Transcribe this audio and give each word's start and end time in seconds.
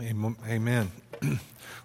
Amen. 0.00 0.90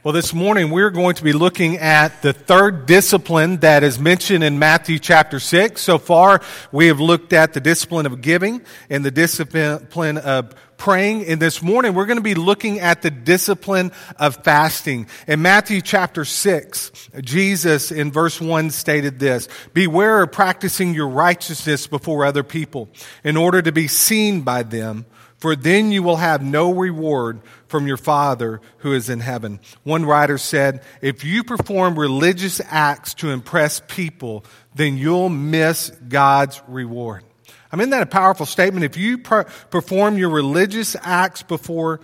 Well, 0.06 0.14
this 0.14 0.36
morning 0.36 0.70
we're 0.70 0.92
going 0.92 1.16
to 1.16 1.24
be 1.24 1.34
looking 1.34 1.80
at 1.80 2.22
the 2.22 2.32
third 2.32 2.86
discipline 2.86 3.58
that 3.62 3.84
is 3.84 3.98
mentioned 3.98 4.44
in 4.44 4.60
Matthew 4.60 5.00
chapter 5.00 5.40
6. 5.40 5.82
So 5.82 5.98
far, 5.98 6.42
we 6.72 6.86
have 6.90 7.00
looked 7.00 7.34
at 7.34 7.54
the 7.54 7.60
discipline 7.60 8.06
of 8.06 8.22
giving 8.22 8.62
and 8.88 9.04
the 9.04 9.10
discipline 9.10 10.20
of 10.20 10.54
praying. 10.78 11.26
And 11.26 11.42
this 11.42 11.64
morning 11.64 11.96
we're 11.96 12.06
going 12.06 12.20
to 12.20 12.24
be 12.24 12.36
looking 12.36 12.80
at 12.80 13.02
the 13.02 13.10
discipline 13.10 13.92
of 14.18 14.44
fasting. 14.44 15.08
In 15.28 15.42
Matthew 15.42 15.82
chapter 15.82 16.24
6, 16.24 17.10
Jesus 17.22 17.92
in 17.92 18.12
verse 18.12 18.40
1 18.40 18.70
stated 18.70 19.18
this 19.18 19.48
Beware 19.74 20.22
of 20.22 20.32
practicing 20.32 20.94
your 20.94 21.08
righteousness 21.08 21.88
before 21.88 22.26
other 22.26 22.44
people 22.44 22.90
in 23.24 23.38
order 23.38 23.60
to 23.60 23.72
be 23.72 23.88
seen 23.88 24.42
by 24.42 24.62
them 24.62 25.08
for 25.46 25.56
then 25.56 25.92
you 25.92 26.02
will 26.02 26.16
have 26.16 26.42
no 26.42 26.72
reward 26.72 27.40
from 27.68 27.86
your 27.86 27.98
Father 27.98 28.62
who 28.80 28.94
is 28.94 29.12
in 29.12 29.20
heaven. 29.20 29.60
One 29.84 30.04
writer 30.04 30.40
said, 30.40 30.82
If 31.04 31.24
you 31.24 31.44
perform 31.44 32.00
religious 32.00 32.60
acts 32.66 33.14
to 33.16 33.30
impress 33.30 33.80
people, 33.88 34.44
then 34.74 34.98
you'll 34.98 35.30
miss 35.30 35.92
God's 36.10 36.64
reward. 36.68 37.24
I 37.72 37.76
mean, 37.76 37.92
that 37.92 38.02
a 38.02 38.08
powerful 38.08 38.48
statement. 38.48 38.86
If 38.86 38.98
you 38.98 39.20
per- 39.20 39.44
perform 39.70 40.18
your 40.18 40.32
religious 40.32 40.96
acts 41.00 41.44
before 41.44 42.02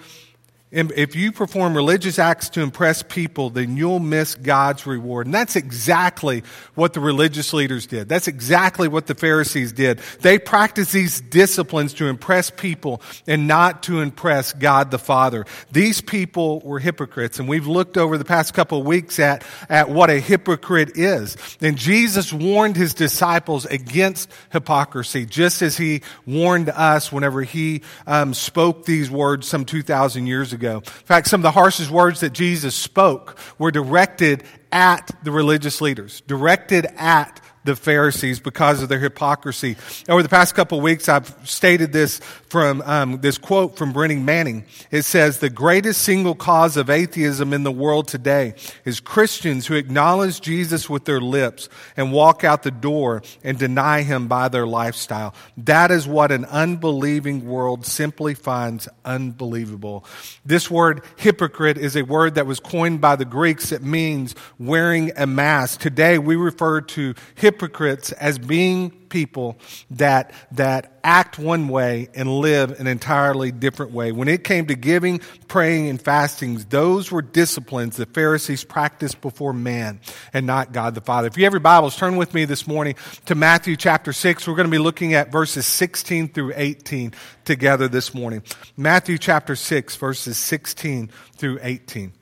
if 0.71 1.17
you 1.17 1.34
perform 1.34 1.75
religious 1.75 2.17
acts 2.17 2.48
to 2.52 2.61
impress 2.61 3.03
people, 3.03 3.49
then 3.49 3.75
you'll 3.75 3.99
miss 3.99 4.35
God's 4.35 4.88
reward. 4.88 5.27
And 5.27 5.34
that's 5.34 5.57
exactly 5.57 6.43
what 6.75 6.93
the 6.93 7.02
religious 7.02 7.52
leaders 7.52 7.88
did. 7.88 8.07
That's 8.07 8.29
exactly 8.29 8.88
what 8.88 9.05
the 9.05 9.13
Pharisees 9.13 9.73
did. 9.73 9.99
They 10.21 10.39
practiced 10.39 10.93
these 10.93 11.20
disciplines 11.20 11.95
to 11.95 12.07
impress 12.07 12.49
people 12.49 13.02
and 13.27 13.49
not 13.49 13.84
to 13.84 13.99
impress 13.99 14.53
God 14.53 14.91
the 14.91 14.98
Father. 14.98 15.45
These 15.73 15.99
people 15.99 16.62
were 16.62 16.79
hypocrites, 16.79 17.38
and 17.40 17.49
we've 17.49 17.67
looked 17.67 17.98
over 17.98 18.17
the 18.17 18.23
past 18.23 18.54
couple 18.54 18.79
of 18.79 18.85
weeks 18.85 19.20
at, 19.20 19.43
at 19.67 19.90
what 19.90 20.10
a 20.10 20.21
hypocrite 20.21 20.98
is. 20.98 21.35
And 21.60 21.77
Jesus 21.77 22.32
warned 22.32 22.77
his 22.77 22.93
disciples 22.93 23.65
against 23.65 24.32
hypocrisy, 24.54 25.26
just 25.26 25.62
as 25.62 25.76
he 25.76 26.01
warned 26.26 26.70
us 26.70 27.12
whenever 27.12 27.41
he 27.41 27.82
um, 28.07 28.34
spoke 28.34 28.85
these 28.85 29.12
words 29.12 29.49
some 29.49 29.65
2,000 29.65 30.27
years 30.27 30.54
ago 30.54 30.60
ago. 30.62 30.77
In 30.77 31.05
fact, 31.05 31.27
some 31.27 31.40
of 31.41 31.43
the 31.43 31.51
harshest 31.51 31.90
words 31.90 32.20
that 32.20 32.34
Jesus 32.34 32.76
spoke 32.76 33.37
were 33.57 33.71
directed 33.71 34.43
at 34.71 35.09
the 35.23 35.31
religious 35.31 35.81
leaders, 35.81 36.21
directed 36.21 36.85
at 36.98 37.41
the 37.63 37.76
Pharisees 37.76 38.40
because 38.40 38.82
of 38.82 38.89
their 38.89 38.99
hypocrisy. 38.99 39.76
Over 40.09 40.23
the 40.23 40.29
past 40.29 40.55
couple 40.55 40.77
of 40.77 40.84
weeks, 40.84 41.09
I've 41.09 41.35
stated 41.48 41.91
this 41.91 42.20
from 42.52 42.82
um, 42.82 43.21
this 43.21 43.38
quote 43.38 43.77
from 43.77 43.94
Brennan 43.94 44.26
Manning. 44.26 44.66
It 44.91 45.04
says, 45.04 45.40
The 45.40 45.49
greatest 45.49 46.02
single 46.02 46.35
cause 46.35 46.76
of 46.76 46.90
atheism 46.90 47.54
in 47.54 47.63
the 47.63 47.71
world 47.71 48.10
today 48.10 48.55
is 48.84 48.99
Christians 48.99 49.68
who 49.68 49.76
acknowledge 49.76 50.41
Jesus 50.41 50.90
with 50.90 51.05
their 51.05 51.22
lips 51.22 51.70
and 51.96 52.12
walk 52.12 52.44
out 52.44 52.63
the 52.63 52.70
door 52.70 53.24
and 53.41 53.57
deny 53.57 54.02
him 54.02 54.27
by 54.27 54.49
their 54.49 54.68
lifestyle. 54.68 55.34
That 55.55 55.91
is 55.91 56.10
what 56.10 56.34
an 56.34 56.44
unbelieving 56.44 57.46
world 57.46 57.85
simply 57.85 58.34
finds 58.34 58.90
unbelievable. 59.05 60.04
This 60.46 60.70
word 60.70 61.05
hypocrite 61.16 61.77
is 61.77 61.96
a 61.96 62.02
word 62.02 62.35
that 62.35 62.48
was 62.48 62.60
coined 62.60 62.99
by 62.99 63.16
the 63.16 63.24
Greeks. 63.24 63.72
It 63.72 63.82
means 63.82 64.35
wearing 64.59 65.13
a 65.16 65.25
mask. 65.25 65.79
Today, 65.79 66.18
we 66.18 66.35
refer 66.35 66.81
to 66.81 67.16
hypocrites 67.35 68.12
as 68.12 68.38
being 68.38 69.00
people 69.12 69.59
that, 69.91 70.34
that 70.53 71.00
act 71.03 71.38
one 71.38 71.67
way 71.67 72.09
and 72.16 72.40
live 72.40 72.79
an 72.79 72.88
entirely 72.88 73.51
different 73.51 73.91
way. 73.91 74.12
When 74.12 74.28
it 74.28 74.44
came 74.44 74.66
to 74.67 74.75
giving, 74.75 75.19
praying, 75.47 75.90
and 75.90 76.01
fastings, 76.01 76.66
those 76.66 77.12
were 77.12 77.22
disciplines 77.22 77.97
the 77.97 78.07
Pharisees 78.07 78.63
practiced 78.63 79.22
before 79.22 79.53
man 79.53 80.00
and 80.34 80.47
not 80.47 80.72
God 80.72 80.95
the 80.95 81.01
Father. 81.01 81.28
If 81.28 81.38
you 81.38 81.44
have 81.44 81.53
your 81.53 81.59
Bibles, 81.59 81.95
turn 81.95 82.16
with 82.16 82.33
me 82.33 82.45
this 82.45 82.66
morning 82.66 82.95
to 83.25 83.35
Matthew 83.35 83.75
chapter 83.75 84.13
6. 84.13 84.47
We're 84.47 84.55
going 84.55 84.67
to 84.67 84.72
be 84.72 84.79
looking 84.79 85.13
at 85.13 85.31
verses 85.31 85.67
16 85.67 86.29
through 86.29 86.53
18 86.55 87.13
together 87.45 87.88
this 87.88 88.16
morning. 88.16 88.41
Matthew 88.78 89.17
chapter 89.17 89.55
6, 89.55 89.95
verses 89.97 90.38
16 90.38 91.11
through 91.35 91.59
18. 91.61 92.13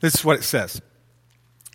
This 0.00 0.14
is 0.14 0.24
what 0.24 0.38
it 0.38 0.42
says. 0.42 0.80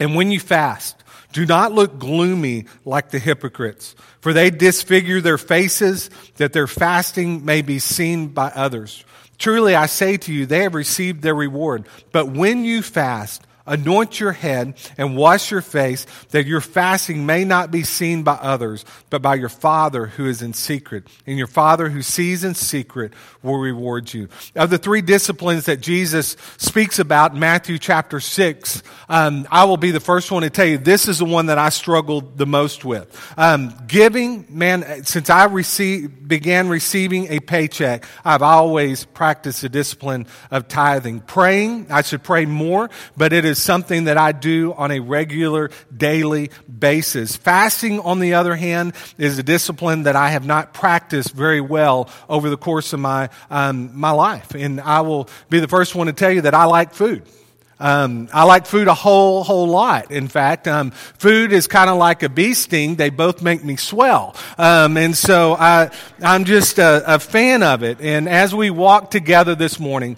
And 0.02 0.16
when 0.16 0.32
you 0.32 0.40
fast, 0.40 0.96
do 1.32 1.46
not 1.46 1.74
look 1.74 2.00
gloomy 2.00 2.66
like 2.86 3.12
the 3.12 3.20
hypocrites, 3.20 3.96
for 4.20 4.34
they 4.34 4.50
disfigure 4.50 5.22
their 5.22 5.38
faces 5.38 6.10
that 6.38 6.54
their 6.54 6.66
fasting 6.66 7.46
may 7.46 7.62
be 7.62 7.78
seen 7.78 8.30
by 8.30 8.48
others. 8.56 9.06
Truly 9.38 9.76
I 9.76 9.86
say 9.86 10.18
to 10.18 10.34
you, 10.34 10.48
they 10.48 10.64
have 10.64 10.74
received 10.74 11.22
their 11.22 11.36
reward. 11.36 11.86
But 12.12 12.32
when 12.32 12.66
you 12.66 12.82
fast, 12.82 13.46
Anoint 13.66 14.20
your 14.20 14.32
head 14.32 14.74
and 14.98 15.16
wash 15.16 15.52
your 15.52 15.62
face 15.62 16.06
that 16.30 16.48
your 16.48 16.62
fasting 16.62 17.26
may 17.26 17.46
not 17.46 17.70
be 17.70 17.84
seen 17.84 18.24
by 18.24 18.34
others, 18.34 18.86
but 19.10 19.22
by 19.22 19.36
your 19.36 19.50
Father 19.50 20.08
who 20.08 20.26
is 20.26 20.42
in 20.42 20.54
secret. 20.54 21.08
And 21.28 21.38
your 21.38 21.48
Father 21.48 21.90
who 21.90 22.02
sees 22.02 22.44
in 22.44 22.56
secret 22.56 23.14
will 23.44 23.58
reward 23.58 24.14
you. 24.14 24.30
Of 24.56 24.72
the 24.72 24.78
three 24.78 25.02
disciplines 25.02 25.66
that 25.66 25.80
Jesus 25.80 26.38
speaks 26.58 26.98
about 26.98 27.34
in 27.34 27.40
Matthew 27.40 27.78
chapter 27.78 28.20
6, 28.20 28.84
um, 29.10 29.48
I 29.52 29.66
will 29.66 29.78
be 29.78 29.92
the 29.92 30.00
first 30.00 30.32
one 30.32 30.42
to 30.42 30.50
tell 30.50 30.66
you 30.66 30.78
this 30.78 31.08
is 31.08 31.20
the 31.20 31.26
one 31.26 31.46
that 31.48 31.60
I 31.60 31.70
struggled 31.70 32.38
the 32.38 32.48
most 32.48 32.84
with. 32.84 33.34
Um, 33.38 33.76
giving, 33.88 34.48
man, 34.50 35.04
since 35.06 35.30
I 35.30 35.46
received, 35.46 36.28
began 36.28 36.68
receiving 36.68 37.28
a 37.32 37.40
paycheck, 37.40 38.06
I've 38.26 38.42
always 38.42 39.06
practiced 39.06 39.62
the 39.62 39.70
discipline 39.70 40.26
of 40.50 40.68
tithing. 40.68 41.22
Praying, 41.22 41.88
I 41.92 42.02
should 42.02 42.24
pray 42.24 42.46
more, 42.46 42.90
but 43.16 43.34
it 43.34 43.46
is 43.46 43.51
is 43.52 43.62
something 43.62 44.06
that 44.06 44.18
I 44.18 44.32
do 44.32 44.74
on 44.74 44.90
a 44.90 45.00
regular 45.00 45.70
daily 45.96 46.50
basis. 46.68 47.36
Fasting, 47.36 48.00
on 48.00 48.20
the 48.20 48.34
other 48.34 48.56
hand, 48.56 48.94
is 49.18 49.38
a 49.38 49.44
discipline 49.44 50.04
that 50.04 50.16
I 50.16 50.30
have 50.30 50.46
not 50.46 50.74
practiced 50.74 51.34
very 51.34 51.62
well 51.62 52.10
over 52.28 52.50
the 52.50 52.58
course 52.58 52.94
of 52.94 53.00
my, 53.00 53.30
um, 53.52 53.92
my 53.94 54.12
life. 54.12 54.56
And 54.56 54.82
I 54.82 55.02
will 55.02 55.30
be 55.50 55.60
the 55.60 55.68
first 55.68 55.94
one 55.94 56.08
to 56.08 56.14
tell 56.14 56.32
you 56.32 56.42
that 56.42 56.56
I 56.56 56.66
like 56.66 56.94
food. 56.94 57.24
Um, 57.82 58.30
I 58.32 58.44
like 58.44 58.68
food 58.68 58.88
a 58.88 58.94
whole, 58.94 59.44
whole 59.44 59.68
lot. 59.68 60.12
In 60.12 60.28
fact, 60.28 60.68
um, 60.68 60.92
food 60.92 61.52
is 61.52 61.66
kind 61.66 61.90
of 61.90 61.98
like 61.98 62.22
a 62.22 62.30
bee 62.30 62.54
sting. 62.54 62.96
They 62.96 63.10
both 63.10 63.42
make 63.42 63.64
me 63.64 63.76
swell. 63.76 64.36
Um, 64.60 64.98
and 64.98 65.18
so 65.18 65.54
I, 65.54 65.90
I'm 66.22 66.46
just 66.46 66.78
a, 66.78 67.16
a 67.16 67.20
fan 67.20 67.64
of 67.64 67.82
it. 67.82 68.00
And 68.00 68.30
as 68.30 68.54
we 68.54 68.70
walk 68.70 69.10
together 69.10 69.56
this 69.56 69.80
morning, 69.80 70.18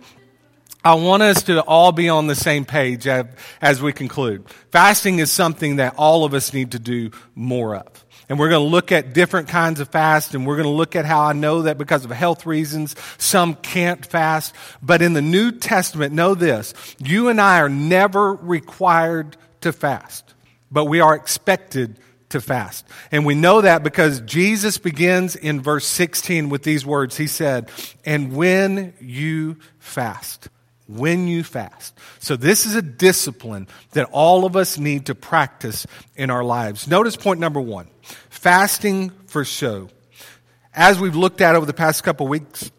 I 0.85 0.95
want 0.95 1.23
us 1.23 1.43
to 1.43 1.61
all 1.61 1.93
be 1.93 2.09
on 2.09 2.27
the 2.27 2.35
same 2.35 2.65
page 2.65 3.07
as 3.07 3.81
we 3.81 3.93
conclude. 3.93 4.43
Fasting 4.69 5.19
is 5.19 5.31
something 5.31 5.77
that 5.77 5.95
all 5.97 6.25
of 6.25 6.33
us 6.33 6.53
need 6.53 6.71
to 6.71 6.79
do 6.79 7.11
more 7.35 7.75
of. 7.75 8.05
And 8.27 8.37
we're 8.37 8.49
going 8.49 8.65
to 8.65 8.69
look 8.69 8.91
at 8.91 9.13
different 9.13 9.47
kinds 9.47 9.79
of 9.79 9.87
fast, 9.89 10.33
and 10.33 10.45
we're 10.45 10.55
going 10.57 10.67
to 10.67 10.73
look 10.73 10.95
at 10.95 11.05
how 11.05 11.21
I 11.21 11.33
know 11.33 11.63
that 11.63 11.77
because 11.77 12.03
of 12.03 12.11
health 12.11 12.45
reasons, 12.45 12.95
some 13.17 13.55
can't 13.55 14.05
fast. 14.05 14.53
But 14.81 15.01
in 15.01 15.13
the 15.13 15.21
New 15.21 15.51
Testament, 15.51 16.13
know 16.13 16.35
this 16.35 16.73
you 16.99 17.29
and 17.29 17.39
I 17.39 17.59
are 17.59 17.69
never 17.69 18.33
required 18.33 19.37
to 19.61 19.71
fast, 19.71 20.33
but 20.69 20.85
we 20.85 20.99
are 20.99 21.15
expected 21.15 21.97
to 22.29 22.41
fast. 22.41 22.85
And 23.11 23.25
we 23.25 23.35
know 23.35 23.61
that 23.61 23.83
because 23.83 24.19
Jesus 24.21 24.77
begins 24.77 25.35
in 25.35 25.61
verse 25.61 25.85
16 25.85 26.49
with 26.49 26.63
these 26.63 26.85
words. 26.85 27.15
He 27.15 27.27
said, 27.27 27.71
And 28.03 28.33
when 28.33 28.93
you 28.99 29.57
fast, 29.79 30.49
when 30.87 31.27
you 31.27 31.43
fast. 31.43 31.97
So, 32.19 32.35
this 32.35 32.65
is 32.65 32.75
a 32.75 32.81
discipline 32.81 33.67
that 33.91 34.09
all 34.11 34.45
of 34.45 34.55
us 34.55 34.77
need 34.77 35.07
to 35.07 35.15
practice 35.15 35.85
in 36.15 36.29
our 36.29 36.43
lives. 36.43 36.87
Notice 36.87 37.15
point 37.15 37.39
number 37.39 37.61
one 37.61 37.87
fasting 38.29 39.11
for 39.27 39.45
show. 39.45 39.89
As 40.73 40.99
we've 40.99 41.15
looked 41.15 41.39
at 41.39 41.55
over 41.55 41.65
the 41.65 41.73
past 41.73 42.03
couple 42.03 42.27
weeks, 42.27 42.71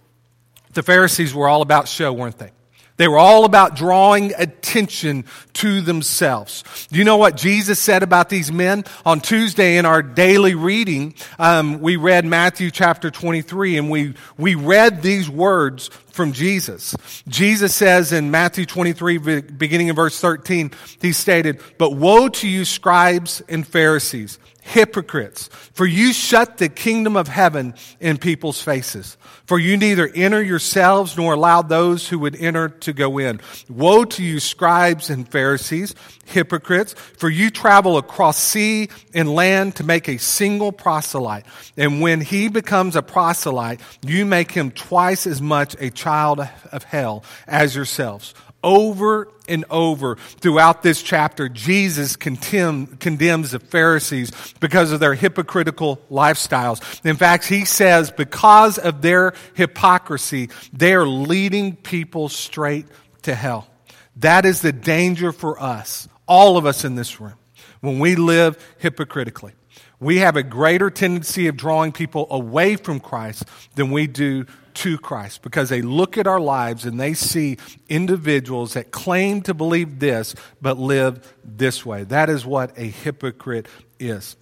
the 0.72 0.82
Pharisees 0.82 1.32
were 1.32 1.48
all 1.48 1.62
about 1.62 1.88
show, 1.88 2.12
weren't 2.12 2.38
they? 2.38 2.50
They 2.96 3.08
were 3.08 3.18
all 3.18 3.44
about 3.44 3.74
drawing 3.74 4.32
attention 4.36 5.24
to 5.54 5.80
themselves. 5.80 6.86
Do 6.92 6.98
you 6.98 7.04
know 7.04 7.16
what 7.16 7.36
Jesus 7.36 7.80
said 7.80 8.04
about 8.04 8.28
these 8.28 8.52
men? 8.52 8.84
On 9.04 9.20
Tuesday 9.20 9.78
in 9.78 9.84
our 9.84 10.00
daily 10.00 10.54
reading, 10.54 11.14
um, 11.40 11.80
we 11.80 11.96
read 11.96 12.24
Matthew 12.24 12.70
chapter 12.70 13.10
23 13.10 13.78
and 13.78 13.90
we, 13.90 14.14
we 14.38 14.54
read 14.54 15.02
these 15.02 15.28
words 15.28 15.88
from 16.12 16.32
Jesus. 16.32 16.94
Jesus 17.26 17.74
says 17.74 18.12
in 18.12 18.30
Matthew 18.30 18.64
23, 18.64 19.40
beginning 19.40 19.88
in 19.88 19.96
verse 19.96 20.20
13, 20.20 20.70
he 21.00 21.12
stated, 21.12 21.60
But 21.78 21.96
woe 21.96 22.28
to 22.28 22.48
you, 22.48 22.64
scribes 22.64 23.42
and 23.48 23.66
Pharisees 23.66 24.38
hypocrites, 24.64 25.48
for 25.74 25.84
you 25.84 26.12
shut 26.12 26.56
the 26.56 26.70
kingdom 26.70 27.16
of 27.16 27.28
heaven 27.28 27.74
in 28.00 28.16
people's 28.16 28.62
faces. 28.62 29.18
For 29.44 29.58
you 29.58 29.76
neither 29.76 30.08
enter 30.08 30.42
yourselves 30.42 31.18
nor 31.18 31.34
allow 31.34 31.60
those 31.60 32.08
who 32.08 32.18
would 32.20 32.34
enter 32.34 32.70
to 32.70 32.94
go 32.94 33.18
in. 33.18 33.40
Woe 33.68 34.04
to 34.04 34.22
you, 34.24 34.40
scribes 34.40 35.10
and 35.10 35.28
Pharisees, 35.28 35.94
hypocrites, 36.24 36.94
for 36.94 37.28
you 37.28 37.50
travel 37.50 37.98
across 37.98 38.38
sea 38.38 38.88
and 39.12 39.34
land 39.34 39.76
to 39.76 39.84
make 39.84 40.08
a 40.08 40.16
single 40.16 40.72
proselyte. 40.72 41.44
And 41.76 42.00
when 42.00 42.22
he 42.22 42.48
becomes 42.48 42.96
a 42.96 43.02
proselyte, 43.02 43.80
you 44.00 44.24
make 44.24 44.50
him 44.50 44.70
twice 44.70 45.26
as 45.26 45.42
much 45.42 45.76
a 45.78 45.90
child 45.90 46.40
of 46.72 46.84
hell 46.84 47.22
as 47.46 47.76
yourselves. 47.76 48.32
Over 48.64 49.28
and 49.46 49.66
over 49.68 50.16
throughout 50.16 50.82
this 50.82 51.02
chapter, 51.02 51.50
Jesus 51.50 52.16
condemn, 52.16 52.86
condemns 52.96 53.50
the 53.50 53.58
Pharisees 53.58 54.32
because 54.58 54.90
of 54.90 55.00
their 55.00 55.14
hypocritical 55.14 56.00
lifestyles. 56.10 56.80
In 57.04 57.16
fact, 57.16 57.44
he 57.44 57.66
says 57.66 58.10
because 58.10 58.78
of 58.78 59.02
their 59.02 59.34
hypocrisy, 59.52 60.48
they 60.72 60.94
are 60.94 61.06
leading 61.06 61.76
people 61.76 62.30
straight 62.30 62.86
to 63.22 63.34
hell. 63.34 63.68
That 64.16 64.46
is 64.46 64.62
the 64.62 64.72
danger 64.72 65.30
for 65.30 65.60
us, 65.60 66.08
all 66.26 66.56
of 66.56 66.64
us 66.64 66.84
in 66.84 66.94
this 66.94 67.20
room, 67.20 67.34
when 67.80 67.98
we 67.98 68.16
live 68.16 68.56
hypocritically. 68.78 69.52
We 70.00 70.18
have 70.18 70.36
a 70.36 70.42
greater 70.42 70.90
tendency 70.90 71.48
of 71.48 71.56
drawing 71.56 71.92
people 71.92 72.26
away 72.30 72.76
from 72.76 73.00
Christ 73.00 73.44
than 73.74 73.90
we 73.90 74.06
do 74.06 74.46
to 74.74 74.98
Christ 74.98 75.42
because 75.42 75.68
they 75.68 75.82
look 75.82 76.18
at 76.18 76.26
our 76.26 76.40
lives 76.40 76.84
and 76.84 76.98
they 76.98 77.14
see 77.14 77.58
individuals 77.88 78.74
that 78.74 78.90
claim 78.90 79.42
to 79.42 79.54
believe 79.54 79.98
this 79.98 80.34
but 80.60 80.78
live 80.78 81.34
this 81.44 81.86
way. 81.86 82.04
That 82.04 82.28
is 82.30 82.44
what 82.44 82.76
a 82.78 82.84
hypocrite 82.84 83.66
is. 83.98 84.36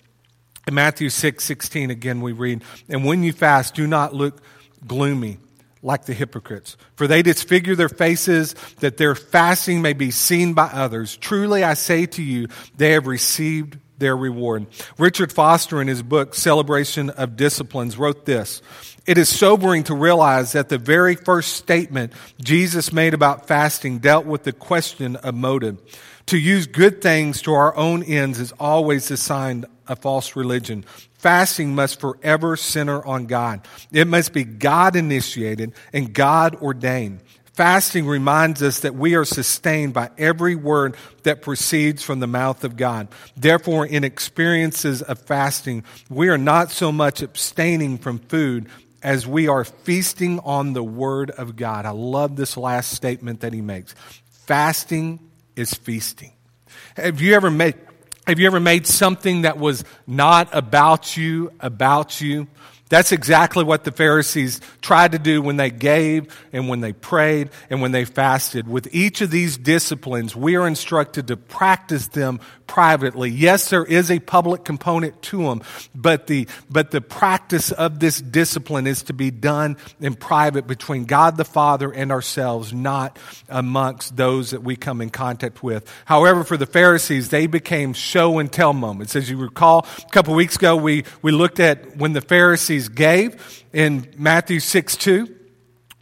In 0.67 0.75
Matthew 0.75 1.09
6 1.09 1.43
16, 1.43 1.91
again, 1.91 2.21
we 2.21 2.33
read, 2.33 2.63
And 2.89 3.05
when 3.05 3.23
you 3.23 3.33
fast, 3.33 3.75
do 3.75 3.87
not 3.87 4.15
look 4.15 4.41
gloomy 4.87 5.39
like 5.83 6.05
the 6.05 6.15
hypocrites, 6.15 6.77
for 6.95 7.09
they 7.09 7.23
disfigure 7.23 7.75
their 7.75 7.89
faces 7.89 8.55
that 8.79 8.97
their 8.97 9.17
fasting 9.17 9.83
may 9.83 9.93
be 9.93 10.13
seen 10.13 10.55
by 10.55 10.67
others. 10.67 11.17
Truly, 11.17 11.65
I 11.65 11.75
say 11.75 12.07
to 12.07 12.23
you, 12.23 12.47
they 12.77 12.93
have 12.93 13.09
received 13.09 13.79
their 14.03 14.17
reward. 14.17 14.67
Richard 14.99 15.33
Foster, 15.33 15.81
in 15.81 15.89
his 15.89 16.03
book, 16.03 16.35
Celebration 16.35 17.09
of 17.09 17.37
Disciplines, 17.37 17.97
wrote 17.97 18.27
this 18.27 18.61
it 19.07 19.17
is 19.17 19.29
sobering 19.29 19.85
to 19.85 19.95
realize 19.95 20.53
that 20.53 20.69
the 20.69 20.79
very 20.79 21.17
first 21.17 21.55
statement 21.55 22.13
Jesus 22.41 22.93
made 22.93 23.15
about 23.15 23.49
fasting 23.49 23.99
dealt 23.99 24.27
with 24.27 24.43
the 24.43 24.53
question 24.53 25.17
of 25.17 25.35
motive. 25.35 25.81
To 26.27 26.39
use 26.39 26.67
good 26.67 27.03
things 27.03 27.43
to 27.43 27.53
our 27.53 27.75
own 27.77 28.03
ends 28.05 28.39
is 28.39 28.53
always 28.61 29.11
a 29.11 29.17
sign 29.17 29.65
of 29.89 29.99
false 29.99 30.37
religion. 30.37 30.85
Fasting 31.15 31.75
must 31.75 32.01
forever 32.01 32.57
center 32.57 33.05
on 33.05 33.27
God. 33.27 33.67
It 33.91 34.07
must 34.07 34.33
be 34.33 34.45
God 34.45 34.95
initiated 34.95 35.73
and 35.93 36.13
God 36.13 36.57
ordained. 36.57 37.23
Fasting 37.53 38.07
reminds 38.07 38.63
us 38.63 38.81
that 38.81 38.95
we 38.95 39.15
are 39.15 39.27
sustained 39.27 39.93
by 39.93 40.11
every 40.17 40.55
word 40.55 40.97
that 41.25 41.43
proceeds 41.43 42.03
from 42.03 42.21
the 42.21 42.27
mouth 42.27 42.65
of 42.65 42.79
God. 42.79 43.09
Therefore, 43.37 43.85
in 43.85 44.05
experiences 44.05 45.03
of 45.03 45.19
fasting, 45.19 45.85
we 46.09 46.31
are 46.31 46.39
not 46.39 46.71
so 46.71 46.91
much 46.91 47.21
abstaining 47.21 47.99
from 47.99 48.21
food 48.21 48.69
as 49.03 49.27
we 49.27 49.49
are 49.49 49.65
feasting 49.65 50.39
on 50.41 50.73
the 50.73 50.83
Word 50.83 51.31
of 51.31 51.57
God. 51.57 51.85
I 51.85 51.91
love 51.91 52.37
this 52.37 52.57
last 52.57 52.93
statement 52.93 53.41
that 53.41 53.53
he 53.53 53.61
makes. 53.61 53.95
Fasting 54.31 55.19
is 55.55 55.75
feasting. 55.75 56.33
Have 56.97 57.21
you 57.21 57.35
ever 57.35 57.51
made, 57.51 57.75
have 58.27 58.39
you 58.39 58.47
ever 58.47 58.61
made 58.61 58.87
something 58.87 59.43
that 59.43 59.59
was 59.59 59.85
not 60.07 60.49
about 60.53 61.17
you, 61.17 61.53
about 61.61 62.21
you? 62.21 62.47
That's 62.93 63.11
exactly 63.11 63.65
what 63.65 63.85
the 63.85 63.91
Pharisees 63.91 64.61
tried 64.83 65.13
to 65.13 65.19
do 65.19 65.41
when 65.41 65.57
they 65.57 65.71
gave 65.71 66.27
and 66.53 66.69
when 66.69 66.83
they 66.83 66.93
prayed 66.93 67.49
and 67.71 67.81
when 67.81 67.91
they 67.91 68.05
fasted. 68.05 68.69
With 68.69 68.87
each 68.93 69.23
of 69.23 69.31
these 69.31 69.57
disciplines, 69.57 70.37
we 70.37 70.57
are 70.57 70.67
instructed 70.69 71.29
to 71.29 71.39
practice 71.39 72.09
them 72.09 72.39
privately. 72.73 73.29
Yes, 73.29 73.69
there 73.69 73.85
is 73.85 74.11
a 74.11 74.19
public 74.19 74.65
component 74.65 75.21
to 75.21 75.43
them, 75.43 75.61
but 75.95 76.27
the, 76.27 76.49
but 76.71 76.91
the 76.91 77.03
practice 77.03 77.71
of 77.71 78.01
this 78.01 78.19
discipline 78.19 78.87
is 78.87 79.03
to 79.03 79.13
be 79.13 79.31
done 79.31 79.77
in 80.01 80.15
private 80.15 80.67
between 80.67 81.05
God 81.05 81.37
the 81.37 81.45
Father 81.45 81.93
and 81.93 82.11
ourselves, 82.11 82.73
not 82.73 83.19
amongst 83.51 84.17
those 84.17 84.53
that 84.53 84.63
we 84.63 84.75
come 84.75 85.03
in 85.03 85.11
contact 85.11 85.63
with. 85.63 85.87
However, 86.07 86.45
for 86.45 86.57
the 86.57 86.65
Pharisees, 86.65 87.29
they 87.29 87.47
became 87.47 87.93
show 87.93 88.39
and 88.39 88.51
tell 88.51 88.73
moments. 88.73 89.17
As 89.17 89.29
you 89.29 89.37
recall, 89.37 89.87
a 89.99 90.11
couple 90.11 90.35
weeks 90.35 90.57
ago, 90.57 90.75
we, 90.75 91.05
we 91.21 91.31
looked 91.31 91.61
at 91.61 91.99
when 91.99 92.15
the 92.15 92.23
Pharisees 92.23 92.89
gave 92.89 93.65
in 93.75 94.11
Matthew 94.17 94.61
6 94.61 94.97
2 94.97 95.42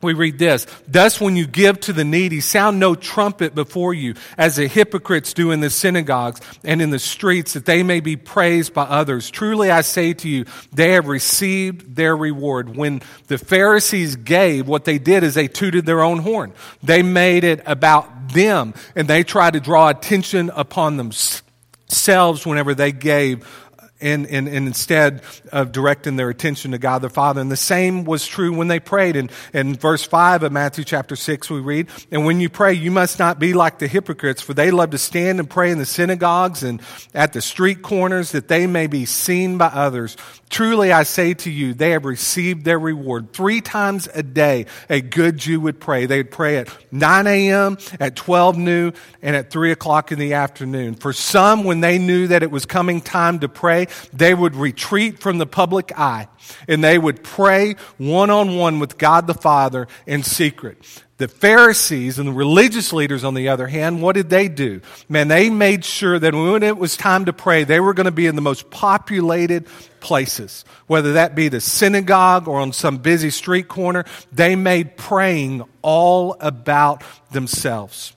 we 0.03 0.15
read 0.15 0.39
this. 0.39 0.67
Thus 0.89 1.21
when 1.21 1.37
you 1.37 1.47
give 1.47 1.79
to 1.81 1.93
the 1.93 2.05
needy 2.05 2.41
sound 2.41 2.81
no 2.81 2.95
trumpet 2.95 3.55
before 3.55 3.93
you 3.93 4.15
as 4.39 4.57
the 4.57 4.67
hypocrites 4.67 5.35
do 5.35 5.51
in 5.51 5.61
the 5.61 5.69
synagogues 5.69 6.41
and 6.65 6.81
in 6.81 6.91
the 6.91 6.99
streets 6.99 7.53
that 7.53 7.67
they 7.67 7.83
may 7.83 8.01
be 8.01 8.17
praised 8.17 8.73
by 8.73 8.85
others. 8.85 9.31
Truly 9.31 9.71
i 9.71 9.83
say 9.83 10.15
to 10.15 10.29
you 10.29 10.47
they 10.73 10.93
have 10.93 11.07
received 11.07 11.97
their 11.97 12.17
reward. 12.17 12.75
When 12.77 13.03
the 13.27 13.39
pharisees 13.39 14.17
gave 14.17 14.67
what 14.67 14.85
they 14.85 14.99
did 14.99 15.23
is 15.23 15.35
they 15.35 15.49
tooted 15.49 15.85
their 15.85 16.01
own 16.01 16.19
horn. 16.21 16.53
They 16.83 17.03
made 17.03 17.45
it 17.45 17.63
about 17.67 18.31
them 18.31 18.75
and 18.97 19.07
they 19.07 19.23
tried 19.23 19.53
to 19.53 19.61
draw 19.61 19.89
attention 19.91 20.51
upon 20.55 20.97
themselves 20.97 22.47
whenever 22.47 22.75
they 22.75 22.93
gave 22.93 23.47
and, 24.01 24.27
and, 24.27 24.49
and, 24.49 24.67
instead 24.67 25.23
of 25.53 25.73
directing 25.73 26.17
their 26.17 26.31
attention 26.31 26.73
to 26.73 26.79
God 26.79 27.03
the 27.03 27.11
Father. 27.11 27.41
And 27.41 27.51
the 27.51 27.57
same 27.57 28.05
was 28.05 28.27
true 28.27 28.53
when 28.53 28.69
they 28.69 28.81
prayed. 28.81 29.17
And 29.17 29.31
in 29.53 29.75
verse 29.75 30.05
5 30.05 30.43
of 30.43 30.53
Matthew 30.53 30.85
chapter 30.85 31.17
6, 31.17 31.51
we 31.51 31.61
read, 31.61 31.89
And 32.11 32.25
when 32.25 32.41
you 32.41 32.49
pray, 32.49 32.73
you 32.73 32.91
must 32.91 33.19
not 33.19 33.39
be 33.39 33.53
like 33.53 33.79
the 33.79 33.89
hypocrites, 33.89 34.43
for 34.43 34.55
they 34.55 34.71
love 34.71 34.91
to 34.91 34.99
stand 34.99 35.41
and 35.41 35.49
pray 35.49 35.71
in 35.71 35.79
the 35.79 35.87
synagogues 35.87 36.63
and 36.63 36.81
at 37.15 37.33
the 37.33 37.43
street 37.43 37.83
corners 37.83 38.33
that 38.33 38.49
they 38.49 38.67
may 38.67 38.87
be 38.87 39.05
seen 39.05 39.59
by 39.59 39.67
others. 39.67 40.17
Truly 40.51 40.91
I 40.93 41.05
say 41.05 41.35
to 41.35 41.51
you, 41.51 41.75
they 41.75 41.91
have 41.91 42.05
received 42.05 42.65
their 42.65 42.79
reward. 42.79 43.33
Three 43.33 43.61
times 43.61 44.09
a 44.13 44.23
day, 44.23 44.67
a 44.89 45.01
good 45.01 45.37
Jew 45.37 45.61
would 45.61 45.79
pray. 45.79 46.07
They 46.07 46.19
would 46.19 46.33
pray 46.33 46.59
at 46.59 46.69
9 46.93 47.27
a.m., 47.29 47.79
at 48.01 48.17
12 48.17 48.59
noon, 48.59 48.95
and 49.23 49.37
at 49.37 49.51
3 49.51 49.71
o'clock 49.71 50.11
in 50.11 50.19
the 50.19 50.35
afternoon. 50.35 50.95
For 50.97 51.13
some, 51.13 51.63
when 51.63 51.81
they 51.81 51.99
knew 51.99 52.27
that 52.29 52.43
it 52.43 52.51
was 52.51 52.67
coming 52.67 53.01
time 53.01 53.41
to 53.41 53.49
pray, 53.49 53.87
they 54.13 54.35
would 54.35 54.55
retreat 54.55 55.19
from 55.19 55.39
the 55.39 55.47
public 55.47 55.99
eye 55.99 56.29
and 56.69 56.83
they 56.83 56.99
would 56.99 57.23
pray 57.23 57.75
one 57.99 58.31
on 58.31 58.57
one 58.57 58.81
with 58.81 58.99
God 58.99 59.27
the 59.27 59.35
Father 59.35 59.89
in 60.07 60.23
secret. 60.23 60.79
The 61.19 61.29
Pharisees 61.29 62.19
and 62.19 62.29
the 62.29 62.33
religious 62.33 62.95
leaders, 62.95 63.25
on 63.25 63.35
the 63.35 63.51
other 63.51 63.67
hand, 63.67 64.01
what 64.01 64.15
did 64.15 64.31
they 64.31 64.49
do? 64.49 64.81
Man, 65.07 65.29
they 65.29 65.51
made 65.51 65.85
sure 65.85 66.19
that 66.19 66.35
when 66.35 66.63
it 66.63 66.79
was 66.79 66.97
time 66.97 67.27
to 67.27 67.35
pray, 67.35 67.65
they 67.65 67.79
were 67.79 67.93
going 67.93 68.07
to 68.07 68.11
be 68.11 68.27
in 68.27 68.37
the 68.37 68.41
most 68.41 68.71
populated 68.71 69.67
places, 70.01 70.65
whether 70.87 71.13
that 71.13 71.35
be 71.35 71.49
the 71.49 71.61
synagogue 71.61 72.49
or 72.49 72.59
on 72.59 72.73
some 72.73 72.97
busy 72.97 73.29
street 73.29 73.69
corner. 73.69 74.07
They 74.33 74.57
made 74.57 74.97
praying 74.97 75.63
all 75.83 76.39
about 76.41 77.03
themselves. 77.33 78.17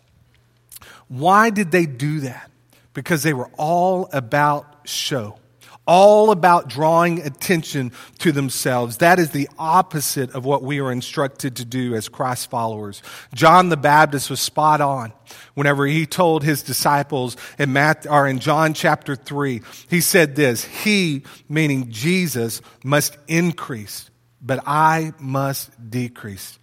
Why 1.09 1.49
did 1.49 1.71
they 1.71 1.85
do 1.85 2.21
that? 2.21 2.49
Because 2.93 3.21
they 3.21 3.33
were 3.33 3.51
all 3.57 4.07
about 4.13 4.87
show 4.87 5.39
all 5.85 6.31
about 6.31 6.69
drawing 6.69 7.21
attention 7.21 7.91
to 8.19 8.31
themselves. 8.31 8.97
That 8.97 9.19
is 9.19 9.31
the 9.31 9.49
opposite 9.59 10.31
of 10.31 10.45
what 10.45 10.63
we 10.63 10.79
are 10.79 10.91
instructed 10.91 11.57
to 11.57 11.65
do 11.65 11.95
as 11.95 12.07
Christ 12.07 12.49
followers. 12.49 13.01
John 13.33 13.69
the 13.69 13.77
Baptist 13.77 14.29
was 14.29 14.39
spot 14.39 14.81
on 14.81 15.11
whenever 15.55 15.85
he 15.85 16.05
told 16.05 16.43
his 16.43 16.63
disciples 16.63 17.35
in 17.59 17.73
Matthew, 17.73 18.11
or 18.11 18.27
in 18.27 18.39
John 18.39 18.73
chapter 18.73 19.15
3. 19.15 19.61
He 19.89 20.01
said 20.01 20.35
this, 20.35 20.63
he, 20.63 21.23
meaning 21.49 21.91
Jesus, 21.91 22.61
must 22.83 23.17
increase, 23.27 24.09
but 24.41 24.63
I 24.65 25.13
must 25.19 25.89
decrease. 25.89 26.59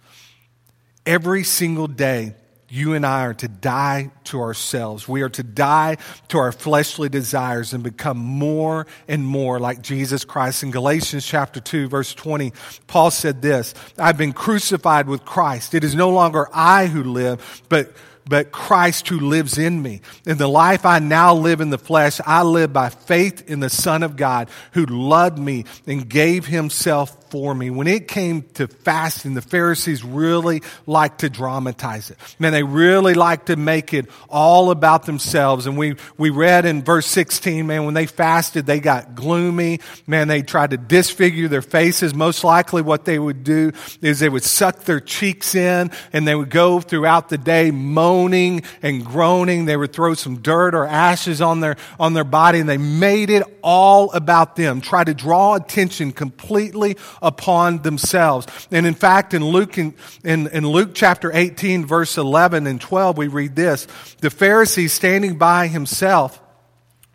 Every 1.05 1.43
single 1.43 1.87
day, 1.87 2.35
you 2.71 2.93
and 2.93 3.05
I 3.05 3.25
are 3.25 3.33
to 3.33 3.49
die 3.49 4.11
to 4.25 4.39
ourselves. 4.39 5.05
We 5.05 5.23
are 5.23 5.29
to 5.29 5.43
die 5.43 5.97
to 6.29 6.37
our 6.37 6.53
fleshly 6.53 7.09
desires 7.09 7.73
and 7.73 7.83
become 7.83 8.17
more 8.17 8.87
and 9.09 9.25
more 9.25 9.59
like 9.59 9.81
Jesus 9.81 10.23
Christ. 10.23 10.63
In 10.63 10.71
Galatians 10.71 11.25
chapter 11.25 11.59
2, 11.59 11.89
verse 11.89 12.13
20, 12.13 12.53
Paul 12.87 13.11
said 13.11 13.41
this 13.41 13.73
I've 13.97 14.17
been 14.17 14.31
crucified 14.31 15.07
with 15.07 15.25
Christ. 15.25 15.73
It 15.73 15.83
is 15.83 15.95
no 15.95 16.11
longer 16.11 16.47
I 16.53 16.87
who 16.87 17.03
live, 17.03 17.61
but 17.67 17.91
but 18.25 18.51
Christ 18.51 19.07
who 19.09 19.19
lives 19.19 19.57
in 19.57 19.81
me. 19.81 19.99
In 20.25 20.37
the 20.37 20.47
life 20.47 20.85
I 20.85 20.99
now 20.99 21.33
live 21.33 21.59
in 21.59 21.71
the 21.71 21.77
flesh, 21.77 22.21
I 22.25 22.43
live 22.43 22.71
by 22.71 22.89
faith 22.89 23.49
in 23.49 23.59
the 23.59 23.69
Son 23.69 24.03
of 24.03 24.15
God 24.15 24.49
who 24.73 24.85
loved 24.85 25.37
me 25.37 25.65
and 25.87 26.07
gave 26.07 26.45
himself 26.45 27.17
for 27.31 27.55
me. 27.55 27.69
When 27.69 27.87
it 27.87 28.09
came 28.09 28.43
to 28.55 28.67
fasting, 28.67 29.33
the 29.33 29.41
Pharisees 29.41 30.03
really 30.03 30.61
liked 30.85 31.19
to 31.21 31.29
dramatize 31.29 32.11
it. 32.11 32.17
Man, 32.37 32.51
they 32.51 32.61
really 32.61 33.13
liked 33.13 33.45
to 33.45 33.55
make 33.55 33.93
it 33.93 34.07
all 34.29 34.69
about 34.69 35.05
themselves. 35.05 35.65
And 35.65 35.77
we, 35.77 35.95
we 36.17 36.29
read 36.29 36.65
in 36.65 36.83
verse 36.83 37.07
16, 37.07 37.65
man, 37.65 37.85
when 37.85 37.93
they 37.93 38.05
fasted, 38.05 38.65
they 38.65 38.81
got 38.81 39.15
gloomy. 39.15 39.79
Man, 40.05 40.27
they 40.27 40.41
tried 40.41 40.71
to 40.71 40.77
disfigure 40.77 41.47
their 41.47 41.61
faces. 41.61 42.13
Most 42.13 42.43
likely 42.43 42.81
what 42.81 43.05
they 43.05 43.17
would 43.17 43.45
do 43.45 43.71
is 44.01 44.19
they 44.19 44.29
would 44.29 44.43
suck 44.43 44.79
their 44.79 44.99
cheeks 44.99 45.55
in 45.55 45.89
and 46.11 46.27
they 46.27 46.35
would 46.35 46.49
go 46.49 46.81
throughout 46.81 47.29
the 47.29 47.37
day 47.37 47.71
moaning 47.71 48.63
and 48.81 49.05
groaning. 49.05 49.65
They 49.65 49.77
would 49.77 49.93
throw 49.93 50.15
some 50.15 50.41
dirt 50.41 50.75
or 50.75 50.85
ashes 50.85 51.41
on 51.41 51.61
their, 51.61 51.77
on 51.97 52.13
their 52.13 52.25
body 52.25 52.59
and 52.59 52.67
they 52.67 52.77
made 52.77 53.29
it 53.29 53.43
all 53.63 54.11
about 54.11 54.57
them. 54.57 54.81
Try 54.81 55.05
to 55.05 55.13
draw 55.13 55.55
attention 55.55 56.11
completely 56.11 56.97
upon 57.21 57.81
themselves. 57.81 58.47
And 58.71 58.85
in 58.85 58.93
fact, 58.93 59.33
in 59.33 59.43
Luke, 59.43 59.77
in, 59.77 59.93
in, 60.23 60.47
in 60.47 60.67
Luke 60.67 60.91
chapter 60.93 61.31
18, 61.33 61.85
verse 61.85 62.17
11 62.17 62.67
and 62.67 62.79
12, 62.79 63.17
we 63.17 63.27
read 63.27 63.55
this. 63.55 63.87
The 64.21 64.29
Pharisee 64.29 64.89
standing 64.89 65.37
by 65.37 65.67
himself 65.67 66.41